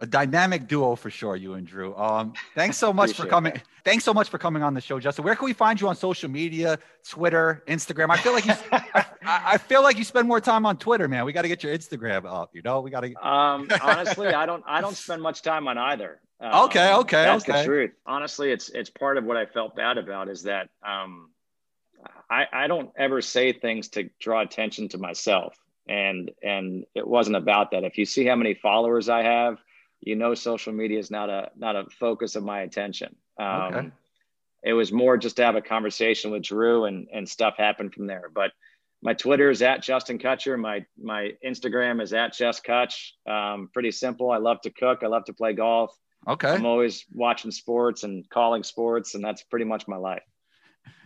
A 0.00 0.06
dynamic 0.06 0.68
duo 0.68 0.94
for 0.94 1.08
sure, 1.08 1.36
you 1.36 1.54
and 1.54 1.66
Drew. 1.66 1.96
Um, 1.96 2.34
thanks 2.54 2.76
so 2.76 2.92
much 3.00 3.14
for 3.14 3.26
coming. 3.26 3.54
that. 3.54 3.62
Thanks 3.84 4.04
so 4.04 4.12
much 4.12 4.28
for 4.28 4.36
coming 4.36 4.62
on 4.62 4.74
the 4.74 4.80
show, 4.80 4.98
Justin. 5.00 5.24
Where 5.24 5.34
can 5.36 5.44
we 5.46 5.52
find 5.52 5.80
you 5.80 5.88
on 5.88 5.96
social 5.96 6.28
media, 6.28 6.78
Twitter, 7.08 7.62
Instagram? 7.68 8.10
I 8.10 8.16
feel 8.18 8.32
like 8.32 8.44
you, 8.44 8.52
I, 8.72 9.04
I 9.24 9.58
feel 9.58 9.82
like 9.82 9.96
you 9.96 10.04
spend 10.04 10.28
more 10.28 10.40
time 10.40 10.66
on 10.66 10.76
Twitter, 10.76 11.08
man. 11.08 11.24
We 11.24 11.32
got 11.32 11.42
to 11.42 11.48
get 11.48 11.62
your 11.62 11.74
Instagram 11.74 12.26
up. 12.26 12.50
You 12.52 12.62
know, 12.62 12.80
we 12.80 12.90
got 12.90 13.00
to. 13.00 13.14
Um, 13.26 13.68
honestly, 13.82 14.28
I 14.28 14.44
don't. 14.44 14.62
I 14.66 14.80
don't 14.80 14.96
spend 14.96 15.22
much 15.22 15.40
time 15.42 15.66
on 15.68 15.78
either. 15.78 16.20
Um, 16.40 16.64
Okay, 16.66 16.92
okay, 16.92 17.22
That's 17.24 17.48
okay. 17.48 17.60
the 17.60 17.64
truth. 17.64 17.90
Honestly, 18.04 18.50
it's 18.52 18.68
it's 18.68 18.90
part 18.90 19.16
of 19.16 19.24
what 19.24 19.36
I 19.38 19.46
felt 19.46 19.76
bad 19.76 19.96
about 19.96 20.28
is 20.28 20.42
that 20.42 20.68
um, 20.86 21.30
I, 22.28 22.46
I 22.52 22.66
don't 22.66 22.90
ever 22.98 23.22
say 23.22 23.52
things 23.52 23.88
to 23.90 24.10
draw 24.20 24.42
attention 24.42 24.88
to 24.90 24.98
myself. 24.98 25.56
And 25.88 26.32
and 26.42 26.84
it 26.94 27.06
wasn't 27.06 27.36
about 27.36 27.70
that. 27.70 27.84
If 27.84 27.96
you 27.96 28.04
see 28.04 28.26
how 28.26 28.34
many 28.34 28.54
followers 28.54 29.08
I 29.08 29.22
have, 29.22 29.58
you 30.00 30.16
know 30.16 30.34
social 30.34 30.72
media 30.72 30.98
is 30.98 31.10
not 31.10 31.30
a 31.30 31.50
not 31.56 31.76
a 31.76 31.84
focus 31.98 32.36
of 32.36 32.44
my 32.44 32.60
attention. 32.60 33.14
Um, 33.38 33.74
okay. 33.74 33.90
It 34.64 34.72
was 34.72 34.90
more 34.90 35.16
just 35.16 35.36
to 35.36 35.44
have 35.44 35.56
a 35.56 35.62
conversation 35.62 36.30
with 36.30 36.42
Drew 36.42 36.84
and 36.84 37.08
and 37.12 37.28
stuff 37.28 37.56
happened 37.56 37.94
from 37.94 38.06
there. 38.06 38.30
But 38.34 38.52
my 39.02 39.14
Twitter 39.14 39.50
is 39.50 39.62
at 39.62 39.82
Justin 39.82 40.18
Kutcher. 40.18 40.58
My 40.58 40.84
my 41.00 41.32
Instagram 41.44 42.02
is 42.02 42.12
at 42.12 42.34
Just 42.34 42.64
Kutch. 42.64 43.12
Um, 43.28 43.70
pretty 43.72 43.90
simple. 43.90 44.30
I 44.30 44.38
love 44.38 44.60
to 44.62 44.70
cook. 44.70 45.00
I 45.02 45.06
love 45.06 45.24
to 45.26 45.32
play 45.32 45.52
golf. 45.52 45.96
Okay. 46.28 46.50
I'm 46.50 46.66
always 46.66 47.04
watching 47.12 47.50
sports 47.50 48.02
and 48.02 48.28
calling 48.30 48.62
sports, 48.62 49.14
and 49.14 49.22
that's 49.22 49.42
pretty 49.44 49.64
much 49.64 49.86
my 49.86 49.96
life. 49.96 50.22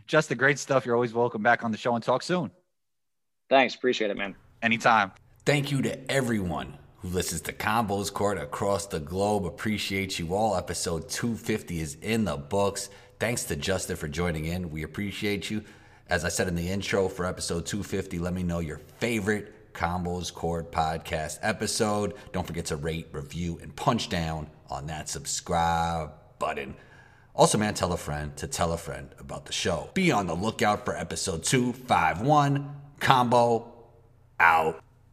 Just 0.07 0.29
the 0.29 0.35
great 0.35 0.59
stuff. 0.59 0.87
You're 0.87 0.95
always 0.95 1.13
welcome 1.13 1.43
back 1.43 1.63
on 1.63 1.71
the 1.71 1.77
show 1.77 1.95
and 1.95 2.03
talk 2.03 2.23
soon. 2.23 2.51
Thanks. 3.51 3.75
Appreciate 3.75 4.11
it, 4.11 4.17
man. 4.17 4.35
Anytime. 4.63 5.13
Thank 5.45 5.71
you 5.71 5.83
to 5.83 6.11
everyone 6.11 6.79
who 7.03 7.09
listens 7.09 7.41
to 7.43 7.53
Combos 7.53 8.13
Court 8.13 8.39
across 8.39 8.87
the 8.87 9.01
globe. 9.01 9.47
Appreciate 9.47 10.19
you 10.19 10.35
all. 10.35 10.57
Episode 10.57 11.09
250 11.09 11.81
is 11.81 11.97
in 12.03 12.25
the 12.25 12.37
books. 12.37 12.91
Thanks 13.19 13.45
to 13.45 13.57
Justin 13.57 13.97
for 13.97 14.09
joining 14.09 14.47
in. 14.47 14.71
We 14.71 14.83
appreciate 14.83 15.51
you. 15.51 15.65
As 16.09 16.25
I 16.25 16.29
said 16.29 16.49
in 16.49 16.57
the 16.57 16.69
intro 16.69 17.09
for 17.09 17.25
episode 17.25 17.67
250, 17.67 18.19
let 18.19 18.35
me 18.35 18.43
know 18.43 18.59
your 18.59 18.79
favorite 18.99 19.73
Combos 19.73 20.33
Court 20.35 20.73
podcast 20.73 21.39
episode. 21.43 22.15
Don't 22.33 22.47
forget 22.47 22.67
to 22.67 22.77
rate, 22.77 23.09
review, 23.13 23.59
and 23.63 23.75
punch 23.75 24.09
down 24.09 24.51
on 24.69 24.87
that 24.87 25.09
subscribe 25.09 26.13
button. 26.39 26.75
Also, 27.35 27.57
man, 27.59 27.75
tell 27.75 27.93
a 27.93 27.97
friend 27.97 28.37
to 28.37 28.47
tell 28.47 28.73
a 28.73 28.77
friend 28.77 29.09
about 29.19 29.47
the 29.47 29.53
show. 29.53 29.89
Be 29.95 30.11
on 30.11 30.27
the 30.27 30.35
lookout 30.35 30.85
for 30.85 30.97
episode 30.97 31.45
251. 31.45 32.75
Combo 32.99 33.73
out. 34.39 34.83